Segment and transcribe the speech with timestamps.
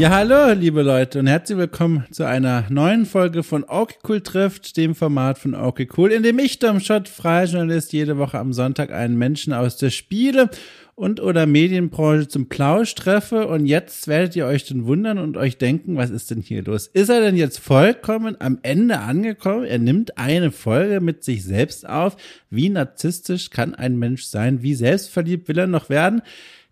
[0.00, 4.78] Ja, hallo, liebe Leute und herzlich willkommen zu einer neuen Folge von Okay Cool trifft,
[4.78, 8.54] dem Format von Okay Cool, in dem ich, Dom Schott, freier Journalist, jede Woche am
[8.54, 10.48] Sonntag einen Menschen aus der Spiele-
[10.94, 15.58] und oder Medienbranche zum Plausch treffe und jetzt werdet ihr euch dann wundern und euch
[15.58, 16.86] denken, was ist denn hier los?
[16.86, 19.64] Ist er denn jetzt vollkommen am Ende angekommen?
[19.64, 22.16] Er nimmt eine Folge mit sich selbst auf.
[22.48, 24.62] Wie narzisstisch kann ein Mensch sein?
[24.62, 26.22] Wie selbstverliebt will er noch werden?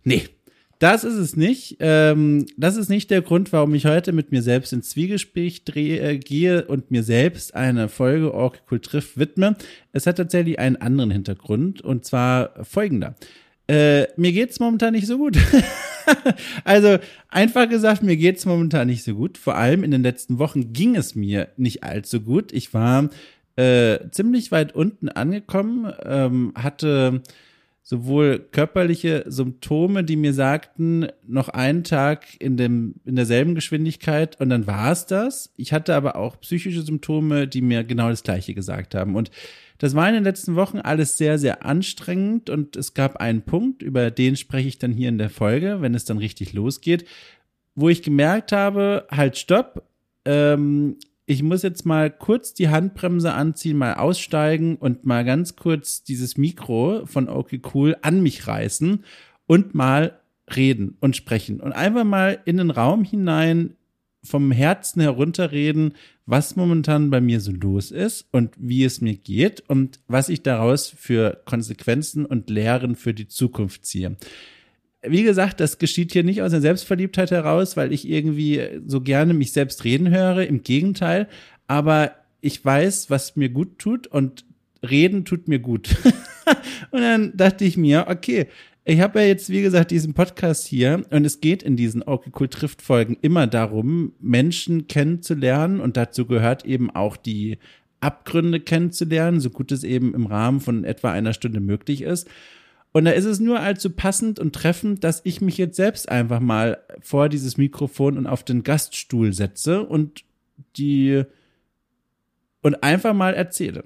[0.02, 0.24] Nee,
[0.78, 1.76] das ist es nicht.
[1.80, 6.00] Ähm, das ist nicht der Grund, warum ich heute mit mir selbst ins Zwiegespräch drehe,
[6.00, 9.56] äh, gehe und mir selbst eine Folge Orkikul trifft widme.
[9.92, 13.16] Es hat tatsächlich einen anderen Hintergrund und zwar folgender.
[13.68, 15.36] Äh, mir geht's momentan nicht so gut.
[16.64, 16.98] also
[17.28, 19.36] einfach gesagt, mir geht's momentan nicht so gut.
[19.36, 22.52] Vor allem in den letzten Wochen ging es mir nicht allzu gut.
[22.52, 23.10] Ich war
[23.56, 27.22] äh, ziemlich weit unten angekommen, ähm, hatte
[27.88, 34.50] sowohl körperliche Symptome, die mir sagten, noch einen Tag in dem in derselben Geschwindigkeit und
[34.50, 35.54] dann war es das.
[35.56, 39.30] Ich hatte aber auch psychische Symptome, die mir genau das gleiche gesagt haben und
[39.78, 43.82] das war in den letzten Wochen alles sehr, sehr anstrengend und es gab einen Punkt,
[43.82, 47.06] über den spreche ich dann hier in der Folge, wenn es dann richtig losgeht,
[47.74, 49.82] wo ich gemerkt habe, halt stopp,
[50.26, 50.98] ähm,
[51.28, 56.38] ich muss jetzt mal kurz die Handbremse anziehen, mal aussteigen und mal ganz kurz dieses
[56.38, 59.04] Mikro von Okay Cool an mich reißen
[59.46, 60.18] und mal
[60.56, 61.60] reden und sprechen.
[61.60, 63.74] Und einfach mal in den Raum hinein
[64.24, 65.92] vom Herzen herunterreden,
[66.24, 70.42] was momentan bei mir so los ist und wie es mir geht und was ich
[70.42, 74.16] daraus für Konsequenzen und Lehren für die Zukunft ziehe
[75.02, 79.34] wie gesagt, das geschieht hier nicht aus der Selbstverliebtheit heraus, weil ich irgendwie so gerne
[79.34, 80.46] mich selbst reden höre.
[80.46, 81.28] Im Gegenteil.
[81.66, 84.44] Aber ich weiß, was mir gut tut und
[84.88, 85.96] reden tut mir gut.
[86.90, 88.46] und dann dachte ich mir, okay,
[88.84, 92.30] ich habe ja jetzt, wie gesagt, diesen Podcast hier und es geht in diesen Okay
[92.38, 97.58] Cool Trifft Folgen immer darum, Menschen kennenzulernen und dazu gehört eben auch die
[98.00, 102.28] Abgründe kennenzulernen, so gut es eben im Rahmen von etwa einer Stunde möglich ist.
[102.92, 106.40] Und da ist es nur allzu passend und treffend, dass ich mich jetzt selbst einfach
[106.40, 110.24] mal vor dieses Mikrofon und auf den Gaststuhl setze und
[110.76, 111.24] die
[112.62, 113.84] und einfach mal erzähle.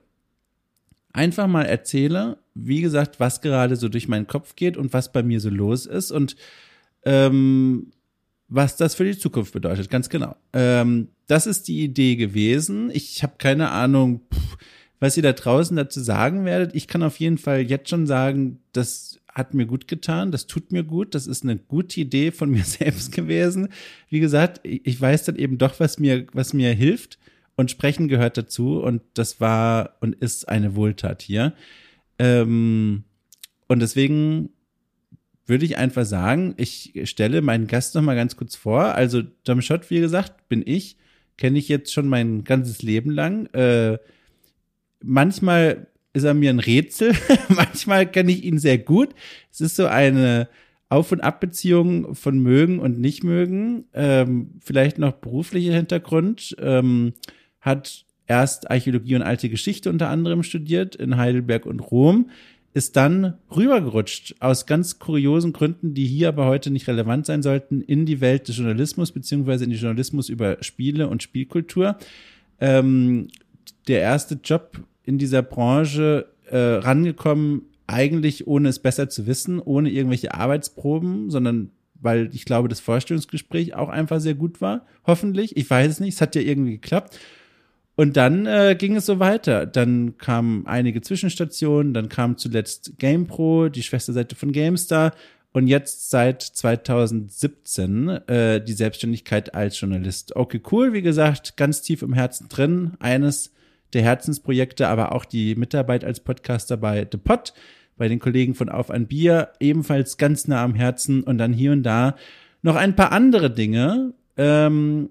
[1.12, 5.22] Einfach mal erzähle, wie gesagt, was gerade so durch meinen Kopf geht und was bei
[5.22, 6.36] mir so los ist und
[7.04, 7.92] ähm,
[8.48, 10.36] was das für die Zukunft bedeutet, ganz genau.
[10.52, 12.90] Ähm, das ist die Idee gewesen.
[12.92, 14.58] Ich habe keine Ahnung, pff,
[15.02, 16.76] was ihr da draußen dazu sagen werdet.
[16.76, 20.70] Ich kann auf jeden Fall jetzt schon sagen, das hat mir gut getan, das tut
[20.70, 23.70] mir gut, das ist eine gute Idee von mir selbst gewesen.
[24.08, 27.18] Wie gesagt, ich weiß dann eben doch, was mir, was mir hilft
[27.56, 31.52] und sprechen gehört dazu und das war und ist eine Wohltat hier.
[32.20, 33.02] Ähm,
[33.66, 34.50] und deswegen
[35.46, 38.94] würde ich einfach sagen, ich stelle meinen Gast noch mal ganz kurz vor.
[38.94, 40.96] Also Tom Schott, wie gesagt, bin ich,
[41.38, 43.46] kenne ich jetzt schon mein ganzes Leben lang.
[43.46, 43.98] Äh,
[45.02, 47.14] manchmal ist er mir ein Rätsel,
[47.48, 49.10] manchmal kenne ich ihn sehr gut.
[49.50, 50.48] Es ist so eine
[50.88, 57.14] Auf- und Abbeziehung von mögen und nicht mögen, ähm, vielleicht noch beruflicher Hintergrund, ähm,
[57.60, 62.30] hat erst Archäologie und alte Geschichte unter anderem studiert in Heidelberg und Rom,
[62.74, 67.82] ist dann rübergerutscht aus ganz kuriosen Gründen, die hier aber heute nicht relevant sein sollten,
[67.82, 71.96] in die Welt des Journalismus beziehungsweise in die Journalismus über Spiele und Spielkultur.
[72.60, 73.28] Ähm,
[73.88, 79.90] der erste Job in dieser Branche äh, rangekommen, eigentlich ohne es besser zu wissen, ohne
[79.90, 81.70] irgendwelche Arbeitsproben, sondern
[82.00, 84.86] weil ich glaube, das Vorstellungsgespräch auch einfach sehr gut war.
[85.06, 85.56] Hoffentlich.
[85.56, 86.14] Ich weiß es nicht.
[86.14, 87.18] Es hat ja irgendwie geklappt.
[87.94, 89.66] Und dann äh, ging es so weiter.
[89.66, 95.12] Dann kamen einige Zwischenstationen, dann kam zuletzt GamePro, die Schwesterseite von GameStar
[95.52, 100.34] und jetzt seit 2017 äh, die Selbstständigkeit als Journalist.
[100.34, 102.92] Okay, cool, wie gesagt, ganz tief im Herzen drin.
[102.98, 103.52] Eines
[103.92, 107.52] der Herzensprojekte, aber auch die Mitarbeit als Podcaster bei The Pod,
[107.96, 111.72] bei den Kollegen von Auf ein Bier, ebenfalls ganz nah am Herzen und dann hier
[111.72, 112.16] und da
[112.62, 115.10] noch ein paar andere Dinge, ähm,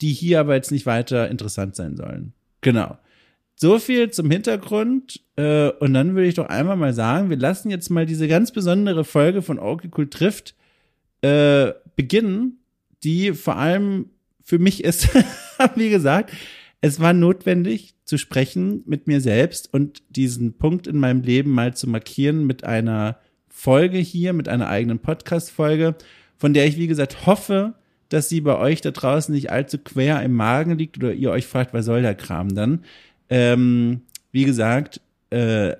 [0.00, 2.32] die hier aber jetzt nicht weiter interessant sein sollen.
[2.60, 2.96] Genau.
[3.56, 5.20] So viel zum Hintergrund.
[5.36, 8.52] Äh, und dann würde ich doch einmal mal sagen, wir lassen jetzt mal diese ganz
[8.52, 10.54] besondere Folge von Okay trifft
[11.22, 12.60] äh, beginnen,
[13.02, 14.10] die vor allem
[14.44, 15.08] für mich ist,
[15.74, 16.32] wie gesagt,
[16.80, 21.74] es war notwendig zu sprechen mit mir selbst und diesen Punkt in meinem Leben mal
[21.74, 25.96] zu markieren mit einer Folge hier, mit einer eigenen Podcast-Folge,
[26.36, 27.74] von der ich, wie gesagt, hoffe,
[28.08, 31.46] dass sie bei euch da draußen nicht allzu quer im Magen liegt oder ihr euch
[31.46, 32.84] fragt, was soll der Kram dann?
[33.28, 35.74] Ähm, wie gesagt, äh,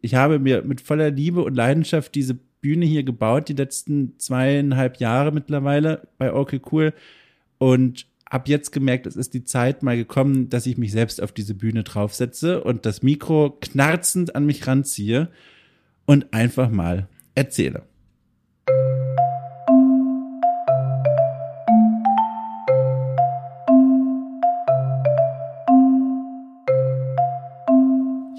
[0.00, 4.96] ich habe mir mit voller Liebe und Leidenschaft diese Bühne hier gebaut, die letzten zweieinhalb
[4.96, 6.94] Jahre mittlerweile bei Okay Cool.
[7.58, 11.32] Und hab jetzt gemerkt, es ist die Zeit mal gekommen, dass ich mich selbst auf
[11.32, 15.28] diese Bühne draufsetze und das Mikro knarzend an mich ranziehe
[16.06, 17.82] und einfach mal erzähle.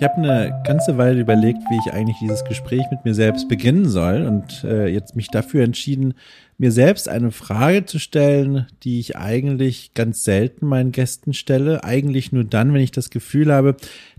[0.01, 3.87] Ich habe eine ganze Weile überlegt, wie ich eigentlich dieses Gespräch mit mir selbst beginnen
[3.87, 6.15] soll und äh, jetzt mich dafür entschieden,
[6.57, 11.83] mir selbst eine Frage zu stellen, die ich eigentlich ganz selten meinen Gästen stelle.
[11.83, 13.75] Eigentlich nur dann, wenn ich das Gefühl habe,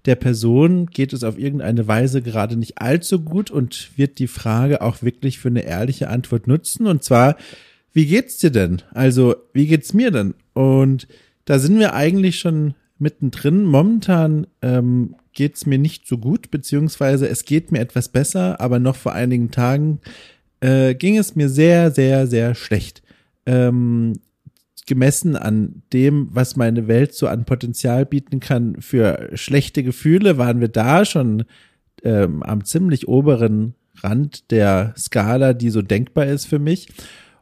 [0.06, 4.82] der Person geht es auf irgendeine Weise gerade nicht allzu gut und wird die Frage
[4.82, 6.86] auch wirklich für eine ehrliche Antwort nutzen.
[6.86, 7.34] Und zwar,
[7.92, 8.82] wie geht's dir denn?
[8.94, 10.34] Also, wie geht's mir denn?
[10.52, 11.08] Und
[11.44, 13.64] da sind wir eigentlich schon mittendrin.
[13.64, 18.78] Momentan ähm, geht es mir nicht so gut, beziehungsweise es geht mir etwas besser, aber
[18.78, 20.00] noch vor einigen Tagen
[20.60, 23.02] äh, ging es mir sehr, sehr, sehr schlecht.
[23.46, 24.14] Ähm,
[24.86, 30.60] gemessen an dem, was meine Welt so an Potenzial bieten kann für schlechte Gefühle, waren
[30.60, 31.44] wir da schon
[32.02, 36.88] ähm, am ziemlich oberen Rand der Skala, die so denkbar ist für mich.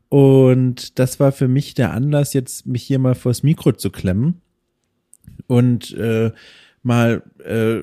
[0.08, 4.40] Und das war für mich der Anlass, jetzt mich hier mal vors Mikro zu klemmen
[5.46, 6.32] und äh,
[6.82, 7.82] mal äh,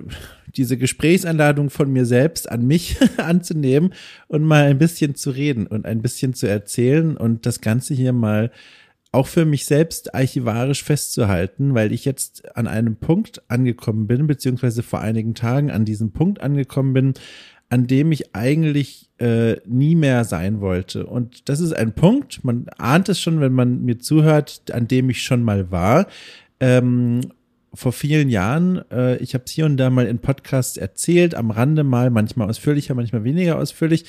[0.56, 3.94] diese Gesprächsanladung von mir selbst an mich anzunehmen
[4.28, 8.14] und mal ein bisschen zu reden und ein bisschen zu erzählen und das Ganze hier
[8.14, 8.52] mal
[9.12, 14.84] auch für mich selbst archivarisch festzuhalten, weil ich jetzt an einem Punkt angekommen bin, beziehungsweise
[14.84, 17.14] vor einigen Tagen an diesem Punkt angekommen bin,
[17.70, 21.06] an dem ich eigentlich äh, nie mehr sein wollte.
[21.06, 25.10] Und das ist ein Punkt, man ahnt es schon, wenn man mir zuhört, an dem
[25.10, 26.08] ich schon mal war.
[26.60, 27.22] Ähm,
[27.74, 31.52] vor vielen Jahren, äh, ich habe es hier und da mal in Podcasts erzählt, am
[31.52, 34.06] Rande mal, manchmal ausführlicher, manchmal weniger ausführlich,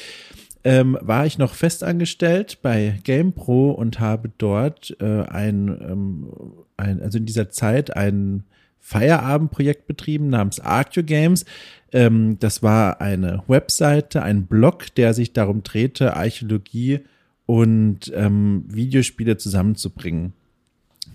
[0.65, 6.33] ähm, war ich noch festangestellt bei GamePro und habe dort äh, ein, ähm,
[6.77, 8.45] ein, also in dieser Zeit ein
[8.81, 11.45] Feierabendprojekt betrieben namens Arctio Games.
[11.93, 17.01] Ähm, das war eine Webseite, ein Blog, der sich darum drehte, Archäologie
[17.47, 20.33] und ähm, Videospiele zusammenzubringen.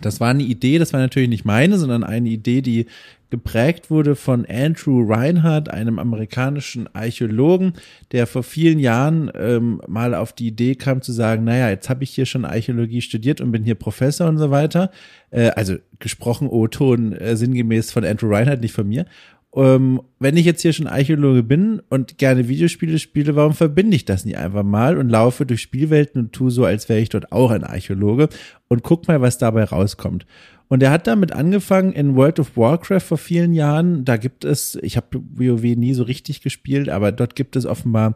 [0.06, 2.86] Das war eine Idee, das war natürlich nicht meine, sondern eine Idee, die
[3.30, 7.74] geprägt wurde von Andrew Reinhardt, einem amerikanischen Archäologen,
[8.12, 12.04] der vor vielen Jahren ähm, mal auf die Idee kam zu sagen, naja, jetzt habe
[12.04, 14.92] ich hier schon Archäologie studiert und bin hier Professor und so weiter.
[15.32, 19.08] Äh, also gesprochen O-Ton äh, sinngemäß von Andrew Reinhardt, nicht von mir
[19.56, 24.06] ähm, wenn ich jetzt hier schon Archäologe bin und gerne Videospiele spiele, warum verbinde ich
[24.06, 27.32] das nicht einfach mal und laufe durch Spielwelten und tue so, als wäre ich dort
[27.32, 28.30] auch ein Archäologe
[28.68, 30.26] und guck mal, was dabei rauskommt.
[30.70, 34.06] Und er hat damit angefangen in World of Warcraft vor vielen Jahren.
[34.06, 38.16] Da gibt es, ich habe WoW nie so richtig gespielt, aber dort gibt es offenbar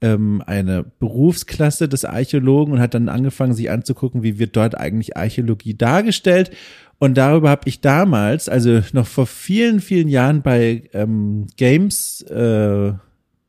[0.00, 5.16] ähm, eine Berufsklasse des Archäologen und hat dann angefangen, sich anzugucken, wie wird dort eigentlich
[5.16, 6.50] Archäologie dargestellt.
[6.98, 12.92] Und darüber habe ich damals, also noch vor vielen, vielen Jahren bei ähm, Games äh,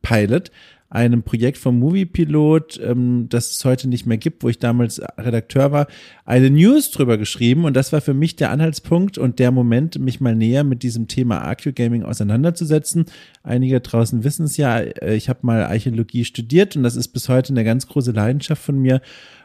[0.01, 0.51] Pilot,
[0.91, 5.71] einem Projekt vom Moviepilot, ähm, das es heute nicht mehr gibt, wo ich damals Redakteur
[5.71, 5.87] war,
[6.25, 10.19] eine News drüber geschrieben und das war für mich der Anhaltspunkt und der Moment, mich
[10.19, 13.05] mal näher mit diesem Thema Archeogaming auseinanderzusetzen.
[13.43, 17.29] Einige draußen wissen es ja, äh, ich habe mal Archäologie studiert und das ist bis
[17.29, 19.01] heute eine ganz große Leidenschaft von mir.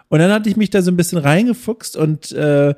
[0.08, 2.74] Und dann hatte ich mich da so ein bisschen reingefuchst und äh,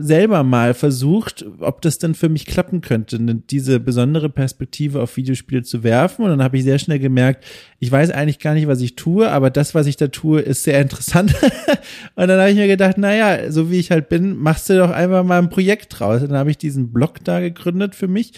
[0.00, 5.16] selber mal versucht, ob das denn für mich klappen könnte, ne, diese besondere Perspektive auf
[5.16, 6.24] Videospiele zu werfen.
[6.24, 7.44] Und dann habe ich sehr schnell gemerkt,
[7.78, 10.64] ich weiß eigentlich gar nicht, was ich tue, aber das, was ich da tue, ist
[10.64, 11.34] sehr interessant.
[12.16, 14.90] und dann habe ich mir gedacht, naja, so wie ich halt bin, machst du doch
[14.90, 16.22] einfach mal ein Projekt draus.
[16.22, 18.32] Und dann habe ich diesen Blog da gegründet für mich.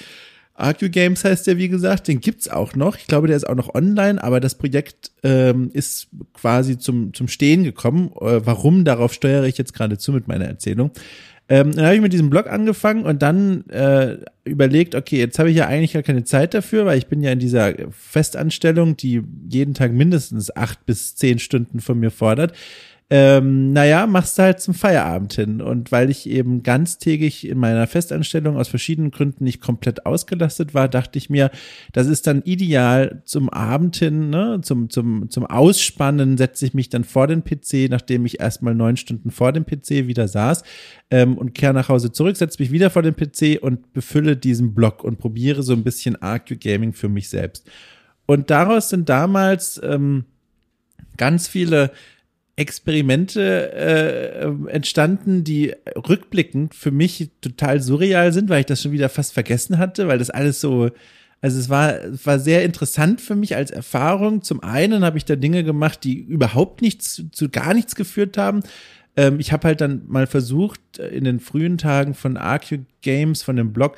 [0.63, 2.97] Arcu Games heißt der, wie gesagt, den gibt's auch noch.
[2.97, 7.29] Ich glaube, der ist auch noch online, aber das Projekt ähm, ist quasi zum, zum
[7.29, 8.13] Stehen gekommen.
[8.21, 10.93] Äh, warum, darauf steuere ich jetzt gerade zu mit meiner Erzählung.
[11.49, 15.51] Ähm, dann habe ich mit diesem Blog angefangen und dann äh, überlegt, okay, jetzt habe
[15.51, 19.23] ich ja eigentlich gar keine Zeit dafür, weil ich bin ja in dieser Festanstellung, die
[19.51, 22.55] jeden Tag mindestens acht bis zehn Stunden von mir fordert
[23.15, 25.61] ähm, naja, machst du halt zum Feierabend hin.
[25.61, 30.89] Und weil ich eben ganztägig in meiner Festanstellung aus verschiedenen Gründen nicht komplett ausgelastet war,
[30.89, 31.51] dachte ich mir,
[31.93, 34.61] das ist dann ideal zum Abend hin, ne?
[34.63, 38.97] zum, zum, zum Ausspannen setze ich mich dann vor den PC, nachdem ich erstmal neun
[38.97, 40.63] Stunden vor dem PC wieder saß
[41.11, 44.73] ähm, und kehre nach Hause zurück, setze mich wieder vor den PC und befülle diesen
[44.73, 47.71] Blog und probiere so ein bisschen Arcu Gaming für mich selbst.
[48.25, 50.25] Und daraus sind damals ähm,
[51.19, 51.91] ganz viele
[52.63, 59.09] Experimente äh, entstanden, die rückblickend für mich total surreal sind, weil ich das schon wieder
[59.09, 60.89] fast vergessen hatte, weil das alles so
[61.43, 64.43] Also es war, war sehr interessant für mich als Erfahrung.
[64.43, 68.63] Zum einen habe ich da Dinge gemacht, die überhaupt nichts, zu gar nichts geführt haben.
[69.17, 73.57] Ähm, ich habe halt dann mal versucht, in den frühen Tagen von AQ Games, von
[73.57, 73.97] dem Blog,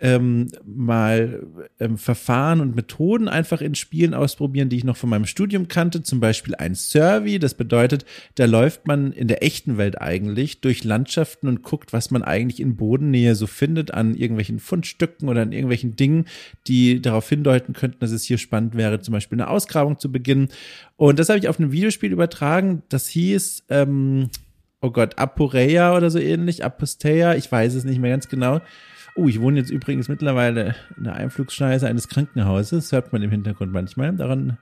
[0.00, 1.46] ähm, mal
[1.78, 6.02] ähm, Verfahren und Methoden einfach in Spielen ausprobieren, die ich noch von meinem Studium kannte.
[6.02, 7.38] Zum Beispiel ein Survey.
[7.38, 12.10] Das bedeutet, da läuft man in der echten Welt eigentlich durch Landschaften und guckt, was
[12.10, 16.24] man eigentlich in Bodennähe so findet an irgendwelchen Fundstücken oder an irgendwelchen Dingen,
[16.66, 20.48] die darauf hindeuten könnten, dass es hier spannend wäre, zum Beispiel eine Ausgrabung zu beginnen.
[20.96, 22.82] Und das habe ich auf einem Videospiel übertragen.
[22.88, 24.30] Das hieß, ähm,
[24.80, 28.60] oh Gott, Aporeia oder so ähnlich, Aposteia, ich weiß es nicht mehr ganz genau.
[29.20, 32.90] Oh, ich wohne jetzt übrigens mittlerweile in der Einflugsschneise eines Krankenhauses.
[32.90, 34.14] Hört man im Hintergrund manchmal.
[34.16, 34.56] Daran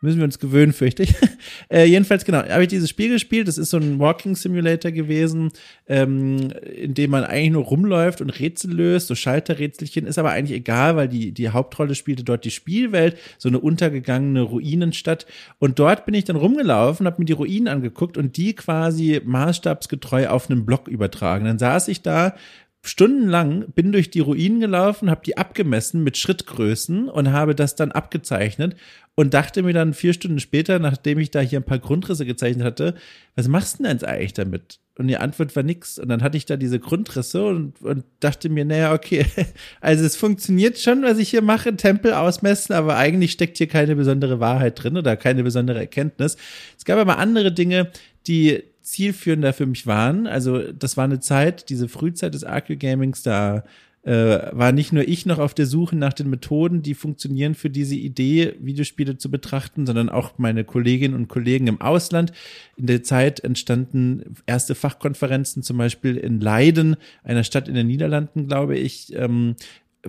[0.00, 1.14] müssen wir uns gewöhnen, fürchte ich.
[1.72, 3.46] äh, jedenfalls, genau, habe ich dieses Spiel gespielt.
[3.46, 5.52] Das ist so ein Walking Simulator gewesen,
[5.86, 10.08] ähm, in dem man eigentlich nur rumläuft und Rätsel löst, so Schalterrätselchen.
[10.08, 14.40] Ist aber eigentlich egal, weil die, die Hauptrolle spielte dort die Spielwelt, so eine untergegangene
[14.40, 15.24] Ruinenstadt.
[15.60, 20.26] Und dort bin ich dann rumgelaufen, habe mir die Ruinen angeguckt und die quasi maßstabsgetreu
[20.26, 21.44] auf einem Block übertragen.
[21.44, 22.34] Dann saß ich da
[22.82, 27.92] stundenlang, bin durch die Ruinen gelaufen, habe die abgemessen mit Schrittgrößen und habe das dann
[27.92, 28.74] abgezeichnet
[29.14, 32.64] und dachte mir dann vier Stunden später, nachdem ich da hier ein paar Grundrisse gezeichnet
[32.64, 32.94] hatte,
[33.34, 34.78] was machst du denn jetzt eigentlich damit?
[34.96, 35.98] Und die Antwort war nix.
[35.98, 39.24] Und dann hatte ich da diese Grundrisse und, und dachte mir, naja, okay,
[39.80, 43.96] also es funktioniert schon, was ich hier mache, Tempel ausmessen, aber eigentlich steckt hier keine
[43.96, 46.36] besondere Wahrheit drin oder keine besondere Erkenntnis.
[46.76, 47.90] Es gab aber andere Dinge,
[48.26, 50.26] die zielführender für mich waren.
[50.26, 53.64] Also das war eine Zeit, diese Frühzeit des Arcade-Gamings, da
[54.02, 57.68] äh, war nicht nur ich noch auf der Suche nach den Methoden, die funktionieren für
[57.68, 62.32] diese Idee, Videospiele zu betrachten, sondern auch meine Kolleginnen und Kollegen im Ausland.
[62.76, 68.48] In der Zeit entstanden erste Fachkonferenzen, zum Beispiel in Leiden, einer Stadt in den Niederlanden,
[68.48, 69.56] glaube ich, ähm,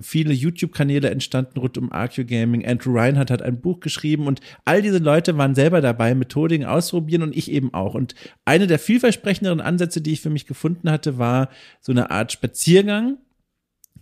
[0.00, 2.66] viele YouTube-Kanäle entstanden rund um Arcue Gaming.
[2.66, 7.22] Andrew Reinhardt hat ein Buch geschrieben und all diese Leute waren selber dabei, Methodiken ausprobieren
[7.22, 7.94] und ich eben auch.
[7.94, 11.48] Und eine der vielversprechenderen Ansätze, die ich für mich gefunden hatte, war
[11.80, 13.18] so eine Art Spaziergang.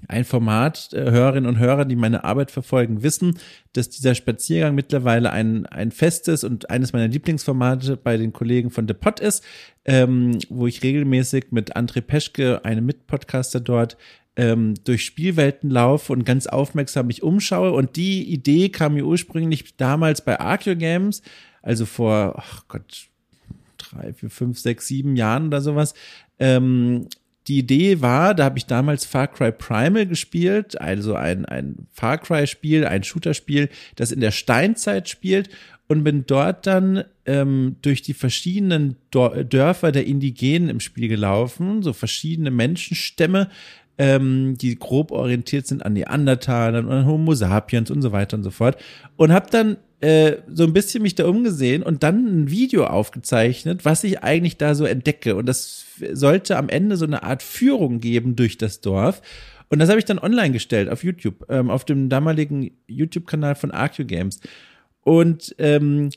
[0.09, 3.39] Ein Format, äh, Hörerinnen und Hörer, die meine Arbeit verfolgen, wissen,
[3.75, 8.89] dass dieser Spaziergang mittlerweile ein, ein festes und eines meiner Lieblingsformate bei den Kollegen von
[8.89, 9.45] The Pot ist,
[9.85, 13.99] ähm, wo ich regelmäßig mit André Peschke, einem Mitpodcaster dort,
[14.37, 17.73] ähm, durch Spielwelten laufe und ganz aufmerksam mich umschaue.
[17.73, 21.23] Und die Idee kam mir ursprünglich damals bei Arceo Games,
[21.63, 23.09] also vor, ach Gott,
[23.77, 25.95] drei, vier, fünf, sechs, sieben Jahren oder sowas.
[26.39, 27.09] Ähm,
[27.49, 32.19] die Idee war, da habe ich damals Far Cry Primal gespielt, also ein, ein Far
[32.19, 35.49] Cry-Spiel, ein Shooter-Spiel, das in der Steinzeit spielt
[35.89, 41.93] und bin dort dann ähm, durch die verschiedenen Dörfer der Indigenen im Spiel gelaufen, so
[41.93, 43.51] verschiedene Menschenstämme,
[44.01, 48.43] ähm, die grob orientiert sind an Neandertalern und an Homo sapiens und so weiter und
[48.43, 48.79] so fort.
[49.17, 53.85] Und habe dann äh, so ein bisschen mich da umgesehen und dann ein Video aufgezeichnet,
[53.85, 55.37] was ich eigentlich da so entdecke.
[55.37, 59.21] Und das sollte am Ende so eine Art Führung geben durch das Dorf.
[59.69, 63.71] Und das habe ich dann online gestellt auf YouTube, ähm, auf dem damaligen YouTube-Kanal von
[63.71, 64.41] Arcu Games.
[65.03, 66.09] Und ähm,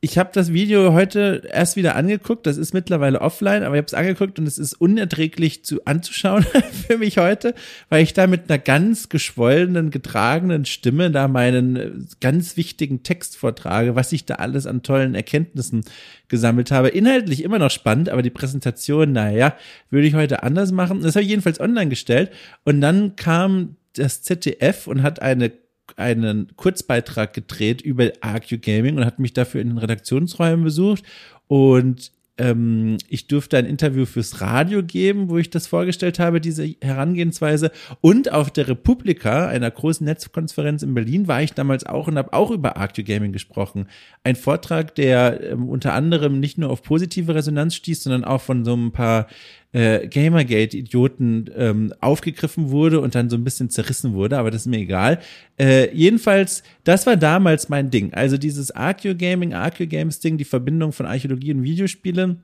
[0.00, 2.46] ich habe das Video heute erst wieder angeguckt.
[2.46, 6.46] Das ist mittlerweile offline, aber ich habe es angeguckt und es ist unerträglich zu anzuschauen
[6.86, 7.52] für mich heute,
[7.88, 11.90] weil ich da mit einer ganz geschwollenen, getragenen Stimme da meinen äh,
[12.20, 15.82] ganz wichtigen Text vortrage, was ich da alles an tollen Erkenntnissen
[16.28, 16.88] gesammelt habe.
[16.88, 19.56] Inhaltlich immer noch spannend, aber die Präsentation, naja,
[19.90, 21.00] würde ich heute anders machen.
[21.02, 22.30] Das habe ich jedenfalls online gestellt
[22.64, 25.50] und dann kam das ZDF und hat eine
[25.96, 31.02] einen Kurzbeitrag gedreht über Arcu Gaming und hat mich dafür in den Redaktionsräumen besucht.
[31.46, 36.74] Und ähm, ich durfte ein Interview fürs Radio geben, wo ich das vorgestellt habe, diese
[36.80, 37.72] Herangehensweise.
[38.00, 42.32] Und auf der Republika, einer großen Netzkonferenz in Berlin, war ich damals auch und habe
[42.32, 43.88] auch über Arcu Gaming gesprochen.
[44.22, 48.64] Ein Vortrag, der ähm, unter anderem nicht nur auf positive Resonanz stieß, sondern auch von
[48.64, 49.26] so ein paar
[49.72, 54.66] äh, Gamergate-Idioten ähm, aufgegriffen wurde und dann so ein bisschen zerrissen wurde, aber das ist
[54.66, 55.20] mir egal.
[55.58, 58.14] Äh, jedenfalls, das war damals mein Ding.
[58.14, 62.38] Also dieses Archeo-Gaming, Archeo-Games-Ding, die Verbindung von Archäologie und Videospiele.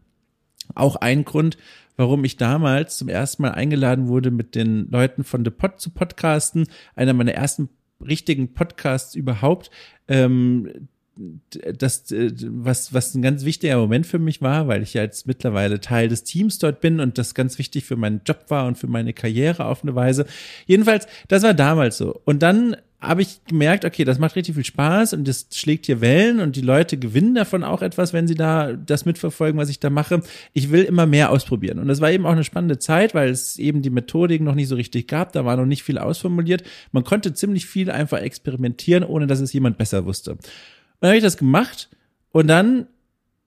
[0.74, 1.56] Auch ein Grund,
[1.96, 5.90] warum ich damals zum ersten Mal eingeladen wurde, mit den Leuten von The Pod zu
[5.90, 6.66] podcasten.
[6.94, 7.68] Einer meiner ersten
[8.00, 9.70] richtigen Podcasts überhaupt.
[10.08, 15.02] Ähm, das, äh, was, was ein ganz wichtiger Moment für mich war, weil ich ja
[15.02, 18.66] jetzt mittlerweile Teil des Teams dort bin und das ganz wichtig für meinen Job war
[18.66, 20.26] und für meine Karriere auf eine Weise.
[20.66, 22.20] Jedenfalls, das war damals so.
[22.24, 26.00] Und dann habe ich gemerkt, okay, das macht richtig viel Spaß und das schlägt hier
[26.00, 29.78] Wellen und die Leute gewinnen davon auch etwas, wenn sie da das mitverfolgen, was ich
[29.78, 30.22] da mache.
[30.52, 31.78] Ich will immer mehr ausprobieren.
[31.78, 34.68] Und das war eben auch eine spannende Zeit, weil es eben die Methodik noch nicht
[34.68, 35.32] so richtig gab.
[35.32, 36.64] Da war noch nicht viel ausformuliert.
[36.92, 40.38] Man konnte ziemlich viel einfach experimentieren, ohne dass es jemand besser wusste.
[41.00, 41.88] Dann habe ich das gemacht
[42.30, 42.86] und dann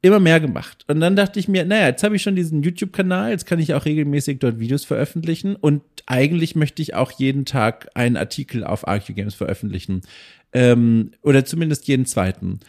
[0.01, 0.85] immer mehr gemacht.
[0.87, 3.73] Und dann dachte ich mir, naja, jetzt habe ich schon diesen YouTube-Kanal, jetzt kann ich
[3.73, 8.87] auch regelmäßig dort Videos veröffentlichen und eigentlich möchte ich auch jeden Tag einen Artikel auf
[8.87, 10.01] ArcU Games veröffentlichen.
[10.53, 12.59] Ähm, oder zumindest jeden zweiten.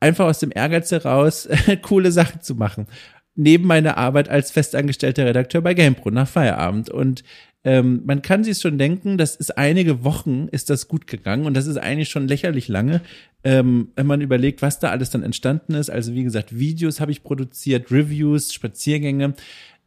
[0.00, 1.48] Einfach aus dem Ehrgeiz heraus,
[1.82, 2.86] coole Sachen zu machen.
[3.34, 6.90] Neben meiner Arbeit als festangestellter Redakteur bei GamePro nach Feierabend.
[6.90, 7.24] Und
[7.64, 11.54] ähm, man kann sich schon denken, das ist einige Wochen ist das gut gegangen und
[11.54, 13.02] das ist eigentlich schon lächerlich lange,
[13.44, 15.88] ähm, wenn man überlegt, was da alles dann entstanden ist.
[15.88, 19.34] Also wie gesagt, Videos habe ich produziert, Reviews, Spaziergänge.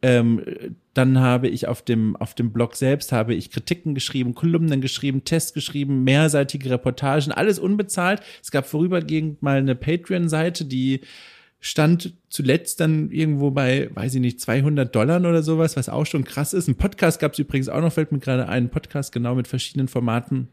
[0.02, 0.42] Ähm,
[0.94, 5.24] dann habe ich auf dem, auf dem Blog selbst habe ich Kritiken geschrieben, Kolumnen geschrieben,
[5.24, 8.20] Tests geschrieben, mehrseitige Reportagen, alles unbezahlt.
[8.42, 11.00] Es gab vorübergehend mal eine Patreon-Seite, die
[11.66, 16.22] stand zuletzt dann irgendwo bei, weiß ich nicht, 200 Dollar oder sowas, was auch schon
[16.22, 16.68] krass ist.
[16.68, 19.88] Ein Podcast gab es übrigens auch noch, fällt mir gerade ein, Podcast genau mit verschiedenen
[19.88, 20.46] Formaten.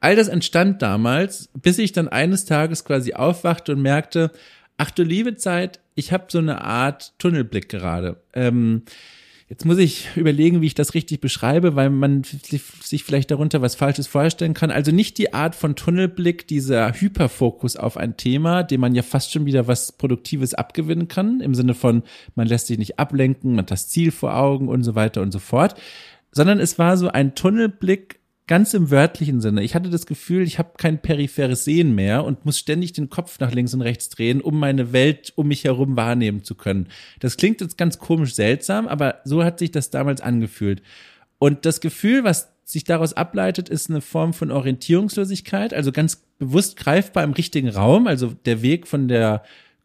[0.00, 4.30] All das entstand damals, bis ich dann eines Tages quasi aufwachte und merkte,
[4.78, 8.16] ach du liebe Zeit, ich habe so eine Art Tunnelblick gerade.
[8.32, 8.84] Ähm,
[9.52, 13.74] Jetzt muss ich überlegen, wie ich das richtig beschreibe, weil man sich vielleicht darunter was
[13.74, 14.70] Falsches vorstellen kann.
[14.70, 19.30] Also nicht die Art von Tunnelblick, dieser Hyperfokus auf ein Thema, dem man ja fast
[19.30, 22.02] schon wieder was Produktives abgewinnen kann, im Sinne von,
[22.34, 25.32] man lässt sich nicht ablenken, man hat das Ziel vor Augen und so weiter und
[25.32, 25.78] so fort,
[26.30, 29.62] sondern es war so ein Tunnelblick ganz im wörtlichen Sinne.
[29.62, 33.38] Ich hatte das Gefühl, ich habe kein peripheres Sehen mehr und muss ständig den Kopf
[33.38, 36.88] nach links und rechts drehen, um meine Welt um mich herum wahrnehmen zu können.
[37.20, 40.82] Das klingt jetzt ganz komisch seltsam, aber so hat sich das damals angefühlt.
[41.38, 46.76] Und das Gefühl, was sich daraus ableitet, ist eine Form von Orientierungslosigkeit, also ganz bewusst
[46.76, 49.42] greifbar im richtigen Raum, also der Weg von der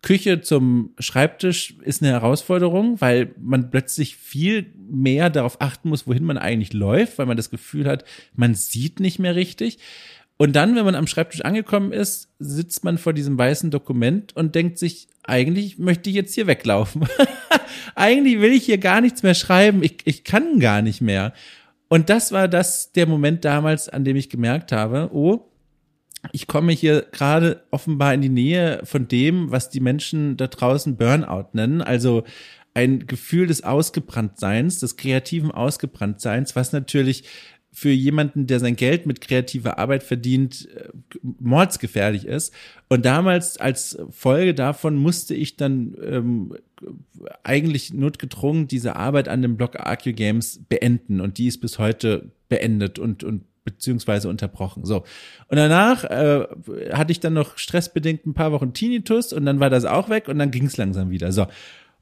[0.07, 6.23] Küche zum Schreibtisch ist eine Herausforderung, weil man plötzlich viel mehr darauf achten muss, wohin
[6.23, 9.79] man eigentlich läuft, weil man das Gefühl hat, man sieht nicht mehr richtig.
[10.38, 14.55] Und dann, wenn man am Schreibtisch angekommen ist, sitzt man vor diesem weißen Dokument und
[14.55, 17.05] denkt sich, eigentlich möchte ich jetzt hier weglaufen.
[17.95, 19.84] eigentlich will ich hier gar nichts mehr schreiben.
[19.84, 21.34] Ich, ich kann gar nicht mehr.
[21.89, 25.51] Und das war das der Moment damals, an dem ich gemerkt habe, oh,
[26.31, 30.97] ich komme hier gerade offenbar in die Nähe von dem, was die Menschen da draußen
[30.97, 32.23] Burnout nennen, also
[32.73, 37.23] ein Gefühl des Ausgebranntseins, des kreativen Ausgebranntseins, was natürlich
[37.71, 40.89] für jemanden, der sein Geld mit kreativer Arbeit verdient, äh,
[41.39, 42.53] mordsgefährlich ist.
[42.89, 46.55] Und damals als Folge davon musste ich dann ähm,
[47.43, 52.31] eigentlich notgedrungen diese Arbeit an dem Blog AQ Games beenden und die ist bis heute
[52.49, 54.86] beendet und, und beziehungsweise unterbrochen.
[54.86, 55.03] So.
[55.49, 56.47] Und danach äh,
[56.93, 60.30] hatte ich dann noch stressbedingt ein paar Wochen Tinnitus und dann war das auch weg
[60.30, 61.34] und dann ging es langsam wieder.
[61.34, 61.47] So.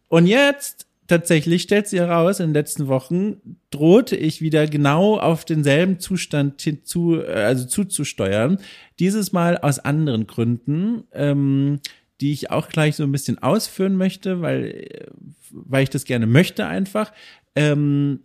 [0.08, 5.44] Und jetzt tatsächlich stellt sich heraus, in den letzten Wochen drohte ich wieder genau auf
[5.44, 8.60] denselben Zustand hinzu, äh, also zuzusteuern.
[9.00, 11.80] Dieses Mal aus anderen Gründen, ähm,
[12.22, 15.08] die ich auch gleich so ein bisschen ausführen möchte, weil, äh,
[15.50, 17.12] weil ich das gerne möchte einfach.
[17.56, 18.20] Ähm,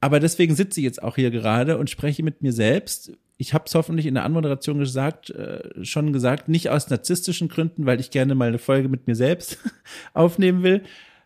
[0.00, 3.12] aber deswegen sitze ich jetzt auch hier gerade und spreche mit mir selbst.
[3.38, 7.86] Ich habe es hoffentlich in der Anmoderation gesagt, äh, schon gesagt, nicht aus narzisstischen Gründen,
[7.86, 9.58] weil ich gerne mal eine Folge mit mir selbst
[10.14, 10.82] aufnehmen will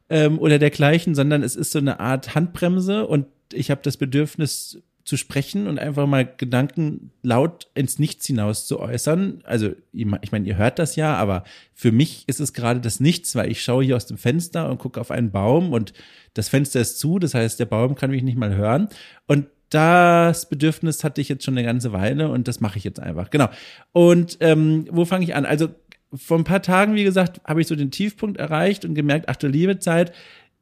[0.08, 4.82] ähm, oder dergleichen, sondern es ist so eine Art Handbremse und ich habe das Bedürfnis
[5.04, 9.40] zu sprechen und einfach mal Gedanken laut ins Nichts hinaus zu äußern.
[9.44, 13.34] Also ich meine, ihr hört das ja, aber für mich ist es gerade das Nichts,
[13.34, 15.92] weil ich schaue hier aus dem Fenster und gucke auf einen Baum und
[16.34, 18.88] das Fenster ist zu, das heißt, der Baum kann mich nicht mal hören.
[19.26, 23.00] Und das Bedürfnis hatte ich jetzt schon eine ganze Weile und das mache ich jetzt
[23.00, 23.30] einfach.
[23.30, 23.48] Genau.
[23.92, 25.46] Und ähm, wo fange ich an?
[25.46, 25.68] Also
[26.12, 29.36] vor ein paar Tagen, wie gesagt, habe ich so den Tiefpunkt erreicht und gemerkt, ach
[29.36, 30.12] du liebe Zeit,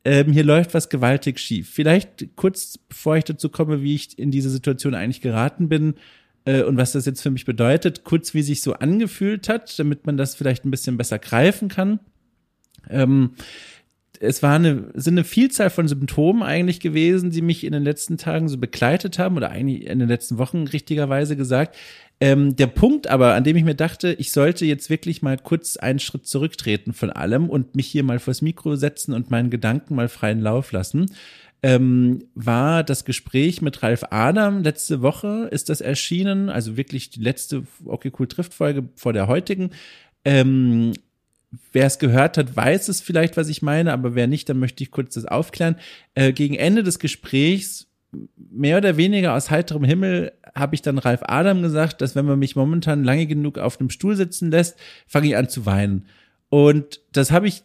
[0.04, 1.70] ähm, hier läuft was gewaltig schief.
[1.70, 5.94] Vielleicht kurz, bevor ich dazu komme, wie ich in diese Situation eigentlich geraten bin
[6.44, 10.06] äh, und was das jetzt für mich bedeutet, kurz, wie sich so angefühlt hat, damit
[10.06, 12.00] man das vielleicht ein bisschen besser greifen kann.
[12.88, 13.32] Ähm,
[14.20, 18.16] es war eine, sind eine Vielzahl von Symptomen eigentlich gewesen, die mich in den letzten
[18.16, 21.76] Tagen so begleitet haben oder eigentlich in den letzten Wochen richtigerweise gesagt.
[22.20, 25.76] Ähm, der Punkt aber, an dem ich mir dachte, ich sollte jetzt wirklich mal kurz
[25.76, 29.94] einen Schritt zurücktreten von allem und mich hier mal vors Mikro setzen und meinen Gedanken
[29.94, 31.12] mal freien Lauf lassen,
[31.62, 34.62] ähm, war das Gespräch mit Ralf Adam.
[34.62, 39.28] Letzte Woche ist das erschienen, also wirklich die letzte Okay Cool Trifft Folge vor der
[39.28, 39.70] heutigen.
[40.24, 40.92] Ähm,
[41.72, 44.82] Wer es gehört hat, weiß es vielleicht, was ich meine, aber wer nicht, dann möchte
[44.82, 45.76] ich kurz das aufklären.
[46.14, 47.87] Äh, gegen Ende des Gesprächs,
[48.37, 52.38] mehr oder weniger aus heiterem Himmel, habe ich dann Ralf Adam gesagt, dass wenn man
[52.38, 56.06] mich momentan lange genug auf einem Stuhl sitzen lässt, fange ich an zu weinen.
[56.48, 57.62] Und das habe ich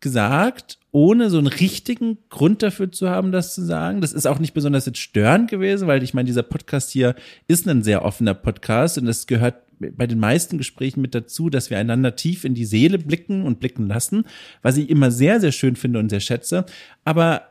[0.00, 4.00] gesagt, ohne so einen richtigen Grund dafür zu haben, das zu sagen.
[4.00, 7.14] Das ist auch nicht besonders jetzt störend gewesen, weil ich meine, dieser Podcast hier
[7.48, 9.56] ist ein sehr offener Podcast und es gehört
[9.90, 13.60] bei den meisten Gesprächen mit dazu, dass wir einander tief in die Seele blicken und
[13.60, 14.24] blicken lassen,
[14.62, 16.64] was ich immer sehr, sehr schön finde und sehr schätze.
[17.04, 17.42] Aber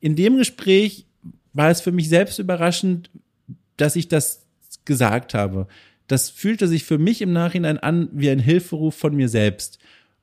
[0.00, 1.06] in dem Gespräch
[1.52, 3.10] war es für mich selbst überraschend,
[3.76, 4.46] dass ich das
[4.84, 5.66] gesagt habe.
[6.06, 9.78] Das fühlte sich für mich im Nachhinein an wie ein Hilferuf von mir selbst.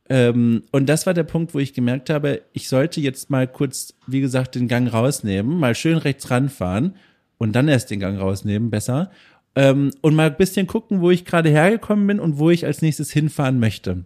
[0.10, 3.94] Ähm, und das war der Punkt, wo ich gemerkt habe, ich sollte jetzt mal kurz,
[4.06, 6.96] wie gesagt, den Gang rausnehmen, mal schön rechts ranfahren
[7.38, 9.12] und dann erst den Gang rausnehmen, besser.
[9.58, 12.84] Ähm, und mal ein bisschen gucken, wo ich gerade hergekommen bin und wo ich als
[12.84, 14.06] nächstes hinfahren möchte.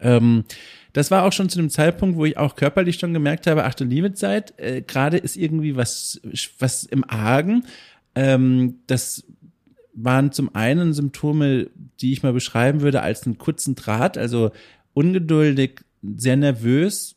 [0.00, 0.44] Ähm,
[0.92, 3.74] das war auch schon zu dem Zeitpunkt, wo ich auch körperlich schon gemerkt habe, ach
[3.74, 6.20] du liebe Zeit, äh, gerade ist irgendwie was,
[6.60, 7.64] was im Argen.
[8.14, 9.24] Ähm, das
[9.94, 11.68] waren zum einen Symptome,
[12.00, 14.52] die ich mal beschreiben würde als einen kurzen Draht, also
[14.94, 17.16] ungeduldig, sehr nervös,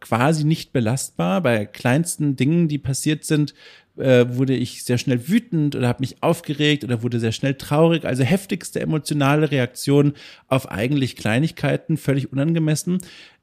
[0.00, 1.42] quasi nicht belastbar.
[1.42, 3.54] Bei kleinsten Dingen, die passiert sind,
[3.96, 8.04] äh, wurde ich sehr schnell wütend oder habe mich aufgeregt oder wurde sehr schnell traurig.
[8.04, 10.14] Also heftigste emotionale Reaktion
[10.48, 12.98] auf eigentlich Kleinigkeiten, völlig unangemessen.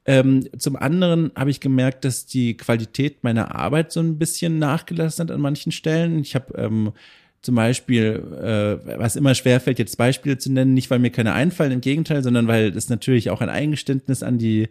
[0.06, 5.24] Ähm, zum anderen habe ich gemerkt, dass die Qualität meiner Arbeit so ein bisschen nachgelassen
[5.24, 6.18] hat an manchen Stellen.
[6.20, 6.92] Ich habe ähm,
[7.42, 11.72] zum Beispiel, äh, was immer schwerfällt, jetzt Beispiele zu nennen, nicht weil mir keine einfallen,
[11.72, 14.68] im Gegenteil, sondern weil es natürlich auch ein Eingeständnis an die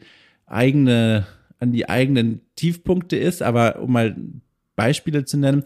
[0.48, 1.28] eigene,
[1.60, 3.42] an die eigenen Tiefpunkte ist.
[3.42, 4.16] Aber um mal
[4.76, 5.64] Beispiele zu nennen.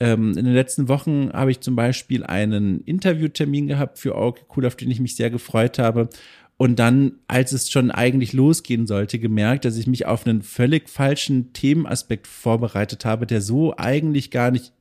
[0.00, 4.66] Ähm, in den letzten Wochen habe ich zum Beispiel einen Interviewtermin gehabt für Orke Cool,
[4.66, 6.08] auf den ich mich sehr gefreut habe.
[6.56, 10.88] Und dann, als es schon eigentlich losgehen sollte, gemerkt, dass ich mich auf einen völlig
[10.88, 14.72] falschen Themenaspekt vorbereitet habe, der so eigentlich gar nicht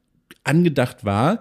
[0.43, 1.39] angedacht war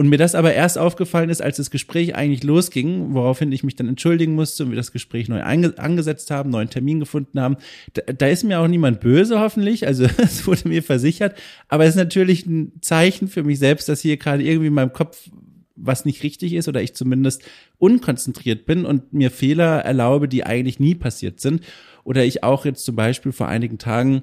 [0.00, 3.76] und mir das aber erst aufgefallen ist, als das Gespräch eigentlich losging, woraufhin ich mich
[3.76, 7.58] dann entschuldigen musste und wir das Gespräch neu angesetzt haben, neuen Termin gefunden haben.
[7.92, 9.86] Da, da ist mir auch niemand böse, hoffentlich.
[9.86, 11.36] Also es wurde mir versichert.
[11.68, 14.94] Aber es ist natürlich ein Zeichen für mich selbst, dass hier gerade irgendwie in meinem
[14.94, 15.28] Kopf
[15.76, 17.42] was nicht richtig ist oder ich zumindest
[17.76, 21.62] unkonzentriert bin und mir Fehler erlaube, die eigentlich nie passiert sind.
[22.04, 24.22] Oder ich auch jetzt zum Beispiel vor einigen Tagen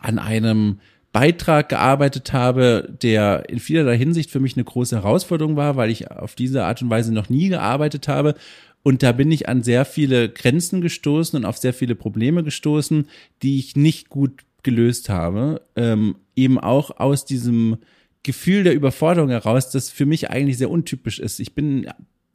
[0.00, 0.78] an einem
[1.12, 6.10] Beitrag gearbeitet habe, der in vielerlei Hinsicht für mich eine große Herausforderung war, weil ich
[6.10, 8.34] auf diese Art und Weise noch nie gearbeitet habe.
[8.82, 13.08] Und da bin ich an sehr viele Grenzen gestoßen und auf sehr viele Probleme gestoßen,
[13.42, 15.62] die ich nicht gut gelöst habe.
[15.76, 17.78] Ähm, eben auch aus diesem
[18.22, 21.40] Gefühl der Überforderung heraus, das für mich eigentlich sehr untypisch ist.
[21.40, 21.86] Ich bin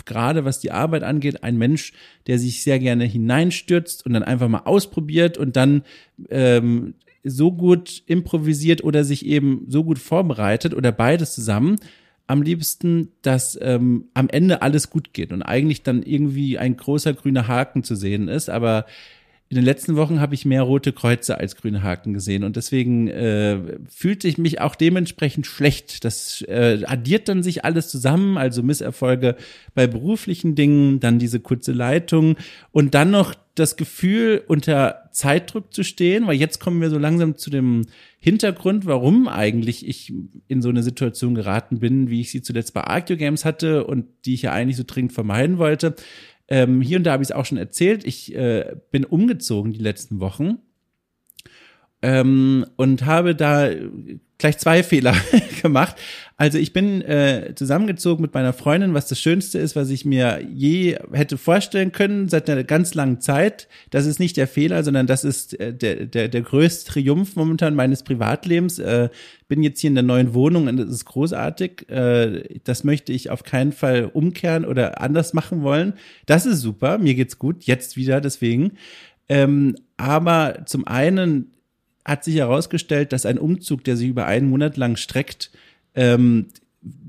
[0.05, 1.93] gerade was die Arbeit angeht, ein Mensch,
[2.27, 5.83] der sich sehr gerne hineinstürzt und dann einfach mal ausprobiert und dann
[6.29, 11.77] ähm, so gut improvisiert oder sich eben so gut vorbereitet oder beides zusammen,
[12.27, 17.13] am liebsten, dass ähm, am Ende alles gut geht und eigentlich dann irgendwie ein großer
[17.13, 18.49] grüner Haken zu sehen ist.
[18.49, 18.86] Aber
[19.49, 23.07] in den letzten Wochen habe ich mehr rote Kreuze als grüne Haken gesehen und deswegen
[23.07, 26.05] äh, fühlte ich mich auch dementsprechend schlecht.
[26.05, 29.36] Das äh, addiert dann sich alles zusammen, also Misserfolge
[29.75, 32.38] bei beruflichen Dingen, dann diese kurze Leitung
[32.71, 37.37] und dann noch das Gefühl, unter Zeitdruck zu stehen, weil jetzt kommen wir so langsam
[37.37, 37.83] zu dem
[38.19, 40.11] Hintergrund, warum eigentlich ich
[40.47, 44.05] in so eine Situation geraten bin, wie ich sie zuletzt bei Arceo Games hatte und
[44.25, 45.95] die ich ja eigentlich so dringend vermeiden wollte.
[46.47, 48.05] Ähm, hier und da habe ich es auch schon erzählt.
[48.05, 50.57] Ich äh, bin umgezogen die letzten Wochen
[52.01, 53.69] ähm, und habe da
[54.43, 55.15] gleich zwei Fehler
[55.62, 55.95] gemacht.
[56.36, 60.41] Also ich bin äh, zusammengezogen mit meiner Freundin, was das Schönste ist, was ich mir
[60.53, 63.69] je hätte vorstellen können seit einer ganz langen Zeit.
[63.89, 67.73] Das ist nicht der Fehler, sondern das ist äh, der, der, der größte Triumph momentan
[67.73, 68.79] meines Privatlebens.
[68.79, 69.08] Äh,
[69.47, 71.89] bin jetzt hier in der neuen Wohnung und das ist großartig.
[71.89, 75.93] Äh, das möchte ich auf keinen Fall umkehren oder anders machen wollen.
[76.25, 78.73] Das ist super, mir geht's gut, jetzt wieder deswegen.
[79.29, 81.53] Ähm, aber zum einen
[82.05, 85.51] hat sich herausgestellt, dass ein Umzug, der sich über einen Monat lang streckt,
[85.95, 86.47] ähm,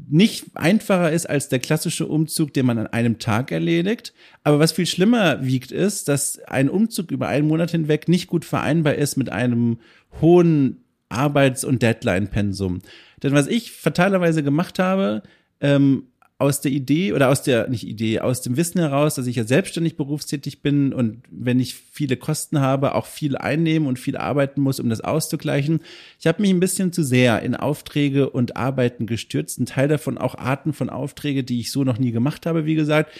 [0.08, 4.12] nicht einfacher ist als der klassische Umzug, den man an einem Tag erledigt.
[4.42, 8.44] Aber was viel schlimmer wiegt, ist, dass ein Umzug über einen Monat hinweg nicht gut
[8.44, 9.78] vereinbar ist mit einem
[10.20, 12.80] hohen Arbeits- und Deadline-Pensum.
[13.22, 15.22] Denn was ich fatalerweise gemacht habe,
[15.60, 19.36] ähm, aus der Idee oder aus der, nicht Idee, aus dem Wissen heraus, dass ich
[19.36, 24.16] ja selbstständig berufstätig bin und wenn ich viele Kosten habe, auch viel einnehmen und viel
[24.16, 25.80] arbeiten muss, um das auszugleichen.
[26.18, 30.18] Ich habe mich ein bisschen zu sehr in Aufträge und Arbeiten gestürzt, ein Teil davon
[30.18, 33.12] auch Arten von Aufträge, die ich so noch nie gemacht habe, wie gesagt,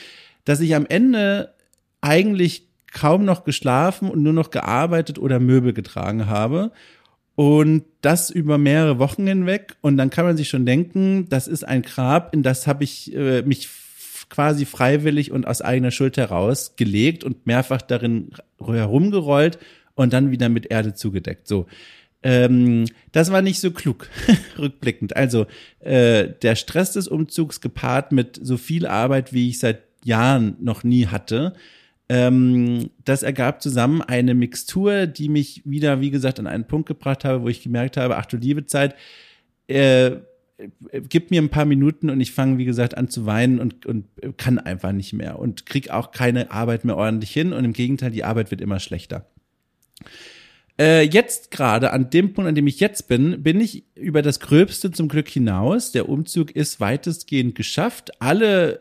[0.45, 1.55] dass ich am Ende
[2.01, 6.73] eigentlich kaum noch geschlafen und nur noch gearbeitet oder Möbel getragen habe
[7.37, 9.77] Und das über mehrere Wochen hinweg.
[9.81, 13.15] Und dann kann man sich schon denken, das ist ein Grab, in das habe ich
[13.15, 13.69] äh, mich
[14.29, 19.59] quasi freiwillig und aus eigener Schuld heraus gelegt und mehrfach darin herumgerollt
[19.95, 21.47] und dann wieder mit Erde zugedeckt.
[21.47, 21.67] So.
[22.23, 24.09] Ähm, das war nicht so klug,
[24.59, 25.15] rückblickend.
[25.15, 25.47] Also
[25.81, 30.85] äh, der Stress des Umzugs gepaart mit so viel Arbeit, wie ich seit Jahren noch
[30.85, 31.55] nie hatte,
[32.09, 37.25] ähm, das ergab zusammen eine Mixtur, die mich wieder, wie gesagt, an einen Punkt gebracht
[37.25, 38.95] habe, wo ich gemerkt habe, ach du liebe Zeit,
[39.67, 40.17] äh,
[41.09, 44.07] gib mir ein paar Minuten und ich fange, wie gesagt, an zu weinen und, und
[44.37, 48.11] kann einfach nicht mehr und krieg auch keine Arbeit mehr ordentlich hin und im Gegenteil,
[48.11, 49.27] die Arbeit wird immer schlechter.
[50.77, 54.41] Äh, jetzt gerade, an dem Punkt, an dem ich jetzt bin, bin ich über das
[54.41, 55.93] Gröbste zum Glück hinaus.
[55.93, 58.11] Der Umzug ist weitestgehend geschafft.
[58.21, 58.81] Alle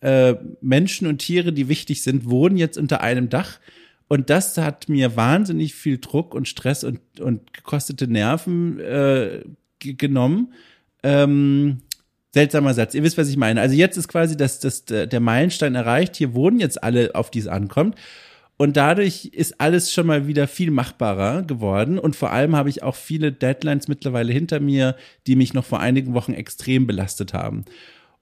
[0.00, 3.58] äh, Menschen und Tiere, die wichtig sind, wohnen jetzt unter einem Dach.
[4.08, 9.42] Und das hat mir wahnsinnig viel Druck und Stress und, und gekostete Nerven äh,
[9.78, 10.54] genommen.
[11.02, 11.82] Ähm,
[12.32, 12.94] seltsamer Satz.
[12.94, 13.60] Ihr wisst, was ich meine.
[13.60, 16.16] Also jetzt ist quasi das, das, der Meilenstein erreicht.
[16.16, 17.96] Hier wohnen jetzt alle, auf die es ankommt.
[18.58, 21.98] Und dadurch ist alles schon mal wieder viel machbarer geworden.
[21.98, 25.80] Und vor allem habe ich auch viele Deadlines mittlerweile hinter mir, die mich noch vor
[25.80, 27.64] einigen Wochen extrem belastet haben.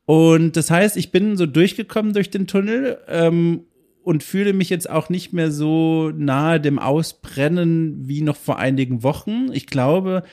[0.06, 3.64] Und das heißt, ich bin so durchgekommen durch den Tunnel ähm,
[4.02, 9.02] und fühle mich jetzt auch nicht mehr so nahe dem Ausbrennen wie noch vor einigen
[9.02, 9.50] Wochen.
[9.52, 10.24] Ich glaube,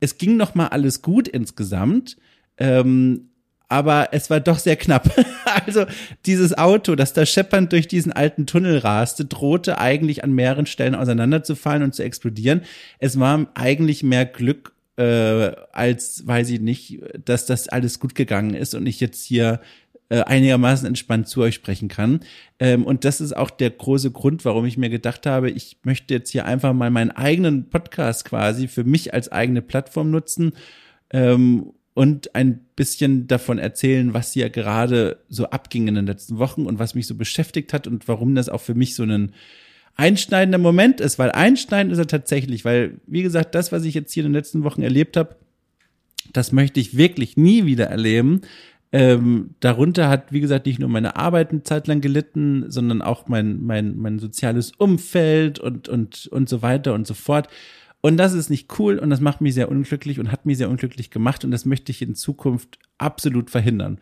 [0.00, 2.16] es ging noch mal alles gut insgesamt.
[2.58, 3.30] Ähm,
[3.74, 5.10] aber es war doch sehr knapp.
[5.66, 5.84] also
[6.26, 10.94] dieses Auto, das da scheppernd durch diesen alten Tunnel raste, drohte eigentlich an mehreren Stellen
[10.94, 12.60] auseinanderzufallen und zu explodieren.
[13.00, 18.54] Es war eigentlich mehr Glück äh, als, weiß ich nicht, dass das alles gut gegangen
[18.54, 19.60] ist und ich jetzt hier
[20.08, 22.20] äh, einigermaßen entspannt zu euch sprechen kann.
[22.60, 26.14] Ähm, und das ist auch der große Grund, warum ich mir gedacht habe, ich möchte
[26.14, 30.52] jetzt hier einfach mal meinen eigenen Podcast quasi für mich als eigene Plattform nutzen
[31.10, 36.66] ähm, und ein bisschen davon erzählen, was hier gerade so abging in den letzten Wochen
[36.66, 39.32] und was mich so beschäftigt hat und warum das auch für mich so ein
[39.94, 44.12] einschneidender Moment ist, weil einschneidend ist er tatsächlich, weil, wie gesagt, das, was ich jetzt
[44.12, 45.36] hier in den letzten Wochen erlebt habe,
[46.32, 48.40] das möchte ich wirklich nie wieder erleben.
[48.90, 53.28] Ähm, darunter hat, wie gesagt, nicht nur meine Arbeit eine Zeit lang gelitten, sondern auch
[53.28, 57.48] mein, mein, mein soziales Umfeld und, und, und so weiter und so fort.
[58.04, 60.68] Und das ist nicht cool und das macht mich sehr unglücklich und hat mich sehr
[60.68, 63.98] unglücklich gemacht und das möchte ich in Zukunft absolut verhindern.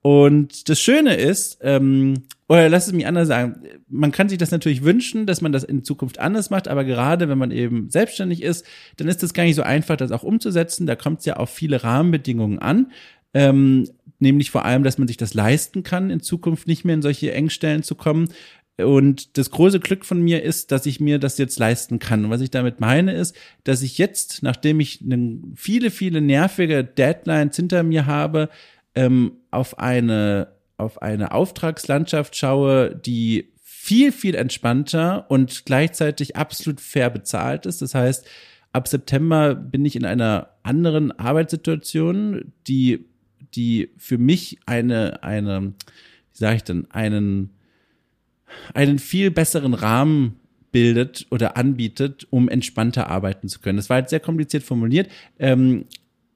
[0.00, 4.52] Und das Schöne ist, ähm, oder lass es mich anders sagen, man kann sich das
[4.52, 8.42] natürlich wünschen, dass man das in Zukunft anders macht, aber gerade wenn man eben selbstständig
[8.42, 8.64] ist,
[8.96, 10.86] dann ist das gar nicht so einfach, das auch umzusetzen.
[10.86, 12.90] Da kommt es ja auf viele Rahmenbedingungen an.
[13.34, 13.86] Ähm,
[14.18, 17.34] nämlich vor allem, dass man sich das leisten kann, in Zukunft nicht mehr in solche
[17.34, 18.30] Engstellen zu kommen.
[18.78, 22.24] Und das große Glück von mir ist, dass ich mir das jetzt leisten kann.
[22.24, 25.04] Und was ich damit meine, ist, dass ich jetzt, nachdem ich
[25.54, 28.48] viele, viele nervige Deadlines hinter mir habe,
[28.94, 37.10] ähm, auf eine, auf eine Auftragslandschaft schaue, die viel, viel entspannter und gleichzeitig absolut fair
[37.10, 37.82] bezahlt ist.
[37.82, 38.26] Das heißt,
[38.72, 43.04] ab September bin ich in einer anderen Arbeitssituation, die,
[43.54, 45.74] die für mich eine, eine,
[46.32, 47.50] wie sage ich denn, einen,
[48.74, 50.36] einen viel besseren Rahmen
[50.72, 53.76] bildet oder anbietet, um entspannter arbeiten zu können.
[53.76, 55.08] Das war jetzt sehr kompliziert formuliert.
[55.38, 55.84] Ähm,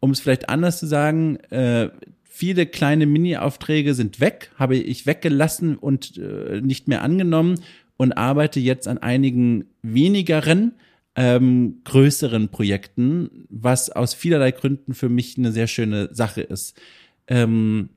[0.00, 1.88] um es vielleicht anders zu sagen, äh,
[2.22, 7.60] viele kleine Mini-Aufträge sind weg, habe ich weggelassen und äh, nicht mehr angenommen
[7.96, 10.72] und arbeite jetzt an einigen wenigeren,
[11.16, 16.78] ähm, größeren Projekten, was aus vielerlei Gründen für mich eine sehr schöne Sache ist.
[17.26, 17.88] Ähm,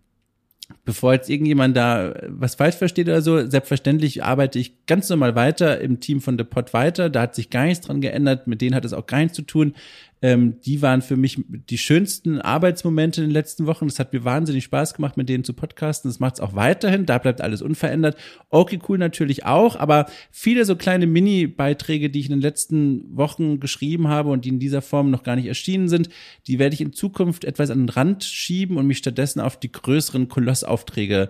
[0.85, 5.79] bevor jetzt irgendjemand da was falsch versteht oder so, selbstverständlich arbeite ich ganz normal weiter
[5.81, 7.09] im Team von The Pod weiter.
[7.09, 8.47] Da hat sich gar nichts dran geändert.
[8.47, 9.73] Mit denen hat es auch gar nichts zu tun.
[10.21, 13.87] Ähm, die waren für mich die schönsten Arbeitsmomente in den letzten Wochen.
[13.87, 16.09] Das hat mir wahnsinnig Spaß gemacht, mit denen zu podcasten.
[16.09, 17.05] Das macht es auch weiterhin.
[17.05, 18.17] Da bleibt alles unverändert.
[18.49, 19.77] Okay, cool natürlich auch.
[19.77, 24.49] Aber viele so kleine Mini-Beiträge, die ich in den letzten Wochen geschrieben habe und die
[24.49, 26.09] in dieser Form noch gar nicht erschienen sind,
[26.47, 29.71] die werde ich in Zukunft etwas an den Rand schieben und mich stattdessen auf die
[29.71, 31.29] größeren Kolossaufträge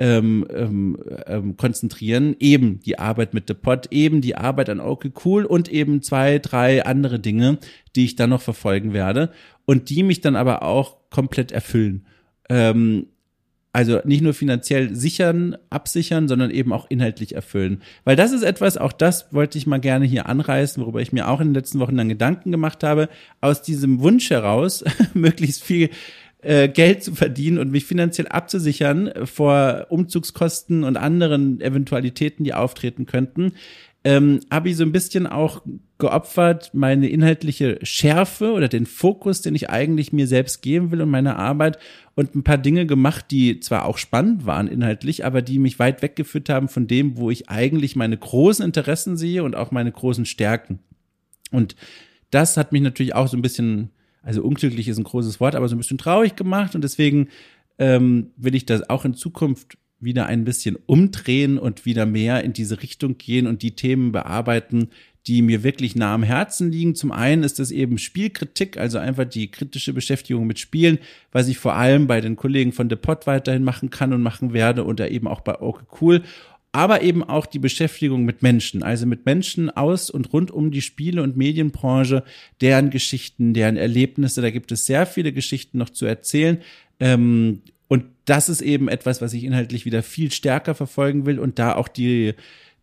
[0.00, 2.34] ähm, ähm, konzentrieren.
[2.40, 6.38] Eben die Arbeit mit The Pod, eben die Arbeit an Okay Cool und eben zwei,
[6.38, 7.58] drei andere Dinge,
[7.94, 9.30] die ich dann noch verfolgen werde
[9.66, 12.06] und die mich dann aber auch komplett erfüllen.
[12.48, 13.06] Ähm,
[13.72, 17.82] also nicht nur finanziell sichern, absichern, sondern eben auch inhaltlich erfüllen.
[18.02, 21.28] Weil das ist etwas, auch das wollte ich mal gerne hier anreißen, worüber ich mir
[21.28, 23.08] auch in den letzten Wochen dann Gedanken gemacht habe,
[23.40, 24.82] aus diesem Wunsch heraus,
[25.14, 25.90] möglichst viel
[26.42, 33.06] äh, Geld zu verdienen und mich finanziell abzusichern vor Umzugskosten und anderen Eventualitäten, die auftreten
[33.06, 33.52] könnten,
[34.02, 35.62] ähm, habe ich so ein bisschen auch
[35.98, 41.10] geopfert, meine inhaltliche Schärfe oder den Fokus, den ich eigentlich mir selbst geben will und
[41.10, 41.78] meine Arbeit
[42.14, 46.00] und ein paar Dinge gemacht, die zwar auch spannend waren inhaltlich, aber die mich weit
[46.00, 50.24] weggeführt haben von dem, wo ich eigentlich meine großen Interessen sehe und auch meine großen
[50.24, 50.78] Stärken.
[51.50, 51.76] Und
[52.30, 53.90] das hat mich natürlich auch so ein bisschen,
[54.22, 57.28] also unglücklich ist ein großes Wort, aber so ein bisschen traurig gemacht und deswegen
[57.78, 62.52] ähm, will ich das auch in Zukunft wieder ein bisschen umdrehen und wieder mehr in
[62.52, 64.88] diese Richtung gehen und die Themen bearbeiten,
[65.26, 66.94] die mir wirklich nah am Herzen liegen.
[66.94, 70.98] Zum einen ist das eben Spielkritik, also einfach die kritische Beschäftigung mit Spielen,
[71.30, 74.54] was ich vor allem bei den Kollegen von The Pot weiterhin machen kann und machen
[74.54, 76.22] werde und da eben auch bei Okay Cool.
[76.72, 80.82] Aber eben auch die Beschäftigung mit Menschen, also mit Menschen aus und rund um die
[80.82, 82.22] Spiele- und Medienbranche,
[82.60, 84.40] deren Geschichten, deren Erlebnisse.
[84.40, 86.58] Da gibt es sehr viele Geschichten noch zu erzählen.
[87.00, 91.58] Ähm, und das ist eben etwas, was ich inhaltlich wieder viel stärker verfolgen will und
[91.58, 92.34] da auch die,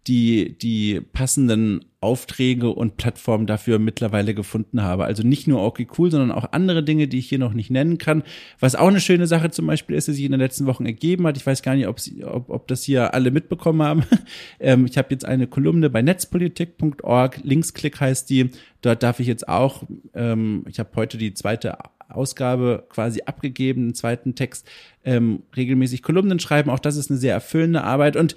[0.07, 5.05] die, die passenden Aufträge und Plattformen dafür mittlerweile gefunden habe.
[5.05, 7.97] Also nicht nur okay cool, sondern auch andere Dinge, die ich hier noch nicht nennen
[7.97, 8.23] kann.
[8.59, 11.25] Was auch eine schöne Sache zum Beispiel ist, die sich in den letzten Wochen ergeben
[11.25, 11.37] hat.
[11.37, 14.03] Ich weiß gar nicht, ob, sie, ob, ob das hier alle mitbekommen haben.
[14.59, 17.39] ähm, ich habe jetzt eine Kolumne bei netzpolitik.org.
[17.43, 18.51] Linksklick heißt die.
[18.81, 21.77] Dort darf ich jetzt auch, ähm, ich habe heute die zweite
[22.09, 24.69] Ausgabe quasi abgegeben, einen zweiten Text,
[25.03, 26.69] ähm, regelmäßig Kolumnen schreiben.
[26.69, 28.35] Auch das ist eine sehr erfüllende Arbeit und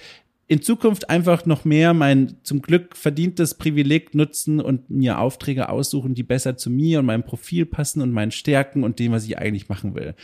[0.50, 6.14] in Zukunft einfach noch mehr mein zum Glück verdientes Privileg nutzen und mir Aufträge aussuchen,
[6.14, 9.38] die besser zu mir und meinem Profil passen und meinen Stärken und dem, was ich
[9.38, 10.16] eigentlich machen will.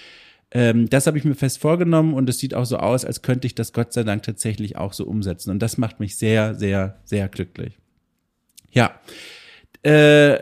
[0.51, 3.47] Ähm, das habe ich mir fest vorgenommen und es sieht auch so aus, als könnte
[3.47, 5.53] ich das Gott sei Dank tatsächlich auch so umsetzen.
[5.53, 7.79] Und das macht mich sehr, sehr, sehr glücklich.
[8.73, 8.99] Ja.
[9.85, 10.39] Äh,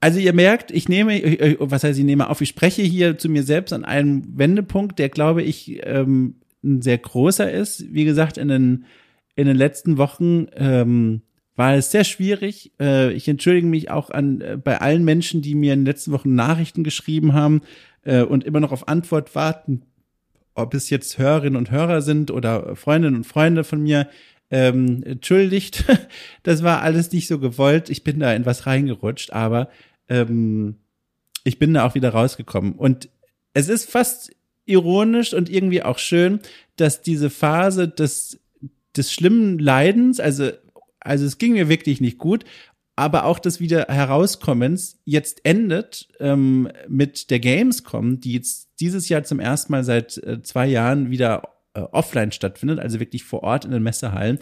[0.00, 1.14] also ihr merkt, ich nehme,
[1.60, 5.08] was heißt ich nehme auf, ich spreche hier zu mir selbst an einem Wendepunkt, der
[5.08, 7.92] glaube ich ähm, ein sehr großer ist.
[7.92, 8.84] Wie gesagt, in den,
[9.34, 11.22] in den letzten Wochen ähm,
[11.56, 12.72] war es sehr schwierig.
[12.80, 16.12] Äh, ich entschuldige mich auch an äh, bei allen Menschen, die mir in den letzten
[16.12, 17.62] Wochen Nachrichten geschrieben haben
[18.04, 19.82] äh, und immer noch auf Antwort warten,
[20.54, 24.08] ob es jetzt Hörerinnen und Hörer sind oder Freundinnen und Freunde von mir.
[24.50, 25.84] Ähm, entschuldigt,
[26.42, 27.88] das war alles nicht so gewollt.
[27.90, 29.70] Ich bin da in was reingerutscht, aber
[30.08, 30.76] ähm,
[31.44, 32.74] ich bin da auch wieder rausgekommen.
[32.74, 33.08] Und
[33.54, 34.32] es ist fast
[34.64, 36.40] ironisch und irgendwie auch schön,
[36.76, 38.40] dass diese Phase des,
[38.96, 40.50] des schlimmen Leidens, also,
[41.00, 42.44] also es ging mir wirklich nicht gut,
[42.94, 49.24] aber auch des wieder Herauskommens jetzt endet ähm, mit der Gamescom, die jetzt dieses Jahr
[49.24, 51.42] zum ersten Mal seit äh, zwei Jahren wieder
[51.74, 54.38] äh, offline stattfindet, also wirklich vor Ort in den Messehallen.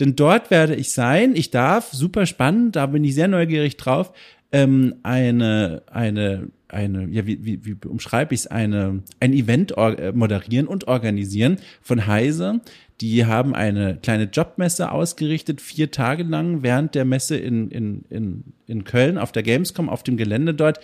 [0.00, 1.36] Denn dort werde ich sein.
[1.36, 4.12] Ich darf, super spannend, da bin ich sehr neugierig drauf,
[4.50, 10.12] ähm, eine, eine, eine, ja, wie, wie, wie umschreibe ich es, eine, ein Event äh,
[10.12, 12.60] moderieren und organisieren von Heise.
[13.00, 18.44] Die haben eine kleine Jobmesse ausgerichtet, vier Tage lang während der Messe in, in, in,
[18.66, 20.80] in Köln auf der Gamescom, auf dem Gelände dort,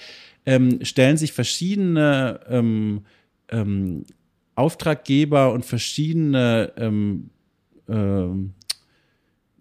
[0.46, 3.02] ähm, stellen sich verschiedene ähm,
[3.50, 4.04] ähm,
[4.54, 7.30] Auftraggeber und verschiedene ähm,
[7.88, 8.54] ähm,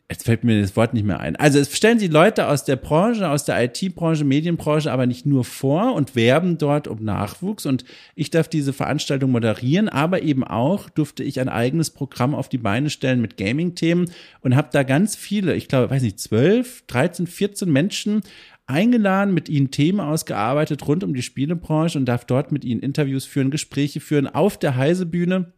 [0.09, 1.35] Jetzt fällt mir das Wort nicht mehr ein.
[1.35, 5.43] Also es stellen sie Leute aus der Branche, aus der IT-Branche, Medienbranche, aber nicht nur
[5.43, 7.65] vor und werben dort um Nachwuchs.
[7.65, 7.83] Und
[8.15, 12.57] ich darf diese Veranstaltung moderieren, aber eben auch durfte ich ein eigenes Programm auf die
[12.57, 17.27] Beine stellen mit Gaming-Themen und habe da ganz viele, ich glaube, weiß nicht, 12, 13,
[17.27, 18.21] 14 Menschen
[18.65, 23.25] eingeladen, mit ihnen Themen ausgearbeitet rund um die Spielebranche und darf dort mit ihnen Interviews
[23.25, 25.51] führen, Gespräche führen auf der Heisebühne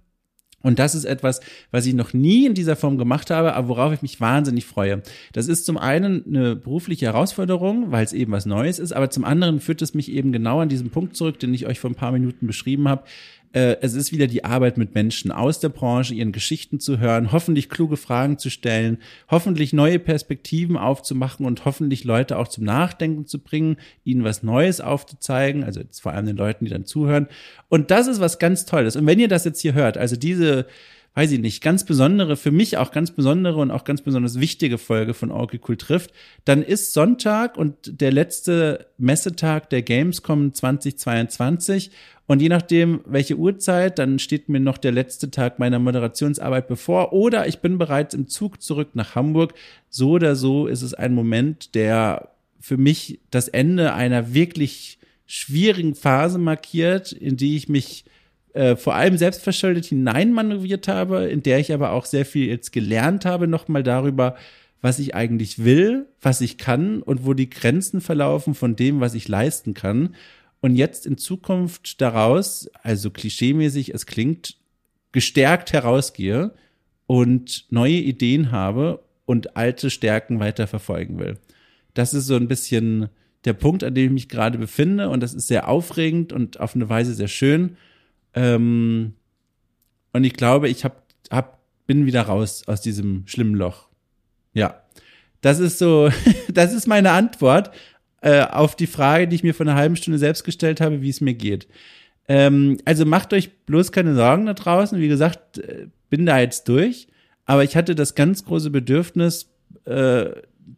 [0.62, 1.40] und das ist etwas,
[1.72, 5.02] was ich noch nie in dieser Form gemacht habe, aber worauf ich mich wahnsinnig freue.
[5.34, 9.24] Das ist zum einen eine berufliche Herausforderung, weil es eben was Neues ist, aber zum
[9.24, 11.96] anderen führt es mich eben genau an diesen Punkt zurück, den ich euch vor ein
[11.96, 13.04] paar Minuten beschrieben habe,
[13.52, 17.32] äh, es ist wieder die Arbeit mit Menschen aus der Branche, ihren Geschichten zu hören,
[17.32, 23.26] hoffentlich kluge Fragen zu stellen, hoffentlich neue Perspektiven aufzumachen und hoffentlich Leute auch zum Nachdenken
[23.26, 27.28] zu bringen, ihnen was Neues aufzuzeigen, also vor allem den Leuten, die dann zuhören.
[27.70, 28.96] Und das ist was ganz Tolles.
[28.96, 30.68] Und wenn ihr das jetzt hier hört, also diese
[31.16, 34.78] weiß ich nicht, ganz besondere, für mich auch ganz besondere und auch ganz besonders wichtige
[34.78, 36.12] Folge von Cool trifft,
[36.46, 41.92] dann ist Sonntag und der letzte Messetag der Gamescom 2022
[42.30, 47.12] und je nachdem, welche Uhrzeit, dann steht mir noch der letzte Tag meiner Moderationsarbeit bevor
[47.12, 49.56] oder ich bin bereits im Zug zurück nach Hamburg.
[49.90, 52.30] So oder so ist es ein Moment, der
[52.60, 58.06] für mich das Ende einer wirklich schwierigen Phase markiert, in die ich mich
[58.54, 63.26] äh, vor allem selbstverschuldet hineinmanövriert habe, in der ich aber auch sehr viel jetzt gelernt
[63.26, 64.36] habe, nochmal darüber,
[64.82, 69.14] was ich eigentlich will, was ich kann und wo die Grenzen verlaufen von dem, was
[69.14, 70.16] ich leisten kann.
[70.62, 74.58] Und jetzt in Zukunft daraus, also klischeemäßig, es klingt,
[75.12, 76.52] gestärkt herausgehe
[77.08, 81.38] und neue Ideen habe und alte Stärken weiter verfolgen will.
[81.94, 83.10] Das ist so ein bisschen
[83.46, 86.76] der Punkt, an dem ich mich gerade befinde und das ist sehr aufregend und auf
[86.76, 87.78] eine Weise sehr schön.
[88.34, 89.14] Ähm,
[90.14, 93.88] und ich glaube, ich hab, hab, bin wieder raus aus diesem schlimmen Loch.
[94.54, 94.82] Ja,
[95.42, 96.10] das ist so,
[96.54, 97.72] das ist meine Antwort
[98.22, 101.10] äh, auf die Frage, die ich mir vor einer halben Stunde selbst gestellt habe, wie
[101.10, 101.68] es mir geht.
[102.28, 105.00] Ähm, also macht euch bloß keine Sorgen da draußen.
[105.00, 107.08] Wie gesagt, äh, bin da jetzt durch.
[107.46, 109.50] Aber ich hatte das ganz große Bedürfnis,
[109.86, 110.26] äh,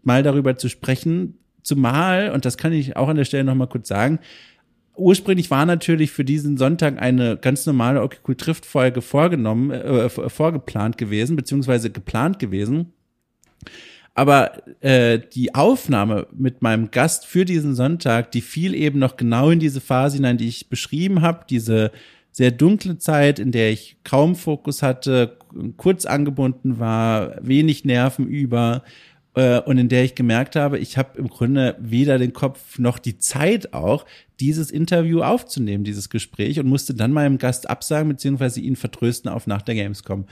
[0.04, 1.38] mal darüber zu sprechen.
[1.64, 4.20] Zumal, und das kann ich auch an der Stelle nochmal kurz sagen,
[4.96, 10.10] ursprünglich war natürlich für diesen Sonntag eine ganz normale Okay Cool Trifft Folge vorgenommen, äh,
[10.10, 12.94] vorgeplant gewesen, beziehungsweise geplant gewesen.
[14.14, 19.50] Aber äh, die Aufnahme mit meinem Gast für diesen Sonntag, die fiel eben noch genau
[19.50, 21.92] in diese Phase hinein, die ich beschrieben habe, diese
[22.32, 25.38] sehr dunkle Zeit, in der ich kaum Fokus hatte,
[25.78, 31.18] kurz angebunden war, wenig Nerven über äh, und in der ich gemerkt habe, ich habe
[31.18, 34.06] im Grunde weder den Kopf noch die Zeit auch,
[34.42, 39.48] dieses Interview aufzunehmen, dieses Gespräch und musste dann meinem Gast absagen beziehungsweise ihn vertrösten auf
[39.48, 40.26] nach der Gamescom.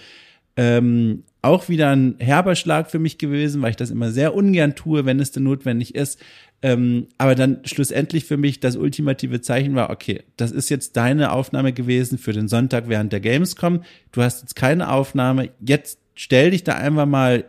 [0.58, 4.76] Ähm, auch wieder ein herber Schlag für mich gewesen, weil ich das immer sehr ungern
[4.76, 6.20] tue, wenn es denn notwendig ist.
[6.62, 11.32] Ähm, aber dann schlussendlich für mich das ultimative Zeichen war, okay, das ist jetzt deine
[11.32, 13.84] Aufnahme gewesen für den Sonntag während der Gamescom.
[14.12, 15.52] Du hast jetzt keine Aufnahme.
[15.66, 17.46] Jetzt stell dich da einfach mal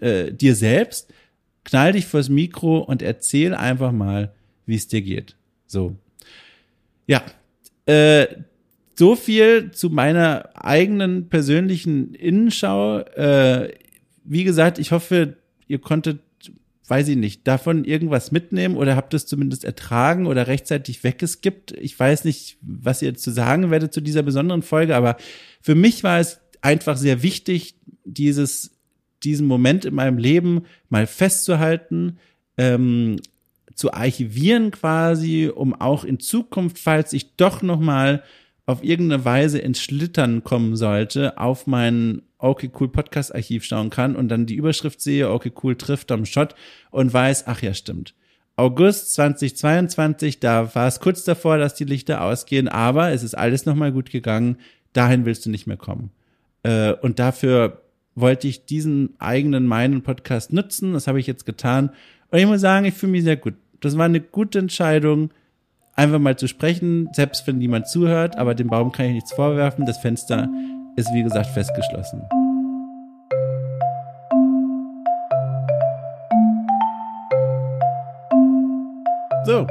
[0.00, 1.12] äh, dir selbst,
[1.64, 4.32] knall dich vors Mikro und erzähl einfach mal,
[4.66, 5.36] wie es dir geht.
[5.66, 5.96] So.
[7.06, 7.22] Ja.
[7.86, 8.26] Äh,
[8.98, 12.98] so viel zu meiner eigenen persönlichen Innenschau.
[12.98, 13.72] Äh,
[14.24, 15.36] wie gesagt, ich hoffe,
[15.68, 16.20] ihr konntet,
[16.88, 21.72] weiß ich nicht, davon irgendwas mitnehmen oder habt es zumindest ertragen oder rechtzeitig weggeskippt.
[21.72, 25.16] Ich weiß nicht, was ihr zu sagen werdet zu dieser besonderen Folge, aber
[25.60, 28.77] für mich war es einfach sehr wichtig, dieses,
[29.24, 32.18] diesen Moment in meinem Leben mal festzuhalten,
[32.56, 33.16] ähm,
[33.74, 38.24] zu archivieren quasi, um auch in Zukunft, falls ich doch noch mal
[38.66, 44.14] auf irgendeine Weise ins Schlittern kommen sollte, auf mein Okay Cool Podcast Archiv schauen kann
[44.14, 46.54] und dann die Überschrift sehe, Okay Cool trifft am Shot
[46.90, 48.14] und weiß, ach ja, stimmt.
[48.56, 53.66] August 2022, da war es kurz davor, dass die Lichter ausgehen, aber es ist alles
[53.66, 54.56] nochmal gut gegangen.
[54.92, 56.10] Dahin willst du nicht mehr kommen.
[56.64, 57.82] Äh, und dafür
[58.20, 60.92] wollte ich diesen eigenen, meinen Podcast nutzen.
[60.92, 61.90] Das habe ich jetzt getan.
[62.30, 63.54] Und ich muss sagen, ich fühle mich sehr gut.
[63.80, 65.30] Das war eine gute Entscheidung
[65.94, 69.84] einfach mal zu sprechen, selbst wenn niemand zuhört, aber dem Baum kann ich nichts vorwerfen.
[69.84, 70.48] Das Fenster
[70.96, 72.22] ist wie gesagt festgeschlossen.
[79.44, 79.66] So,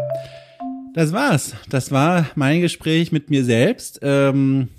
[0.94, 1.54] das war's.
[1.70, 4.00] Das war mein Gespräch mit mir selbst.
[4.02, 4.70] Ähm,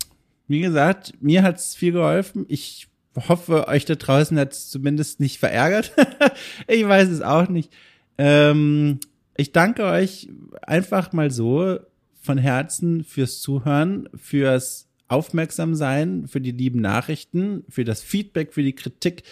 [0.47, 2.45] wie gesagt, mir hat's viel geholfen.
[2.49, 2.88] Ich
[3.27, 5.93] hoffe, euch da draußen hat's zumindest nicht verärgert.
[6.67, 7.71] ich weiß es auch nicht.
[8.17, 8.99] Ähm,
[9.35, 10.29] ich danke euch
[10.61, 11.79] einfach mal so
[12.21, 18.75] von Herzen fürs Zuhören, fürs Aufmerksamsein, für die lieben Nachrichten, für das Feedback, für die
[18.75, 19.23] Kritik,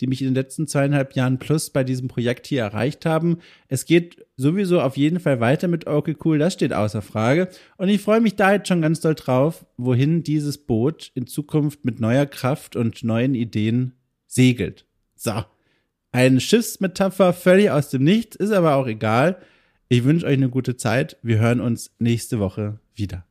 [0.00, 3.38] die mich in den letzten zweieinhalb Jahren plus bei diesem Projekt hier erreicht haben.
[3.68, 7.48] Es geht sowieso auf jeden Fall weiter mit Okay Cool, das steht außer Frage.
[7.76, 11.84] Und ich freue mich da jetzt schon ganz doll drauf, wohin dieses Boot in Zukunft
[11.84, 13.94] mit neuer Kraft und neuen Ideen
[14.26, 14.86] segelt.
[15.14, 15.44] So.
[16.12, 19.38] Eine Schiffsmetapher völlig aus dem Nichts, ist aber auch egal.
[19.88, 21.18] Ich wünsche euch eine gute Zeit.
[21.22, 23.26] Wir hören uns nächste Woche wieder.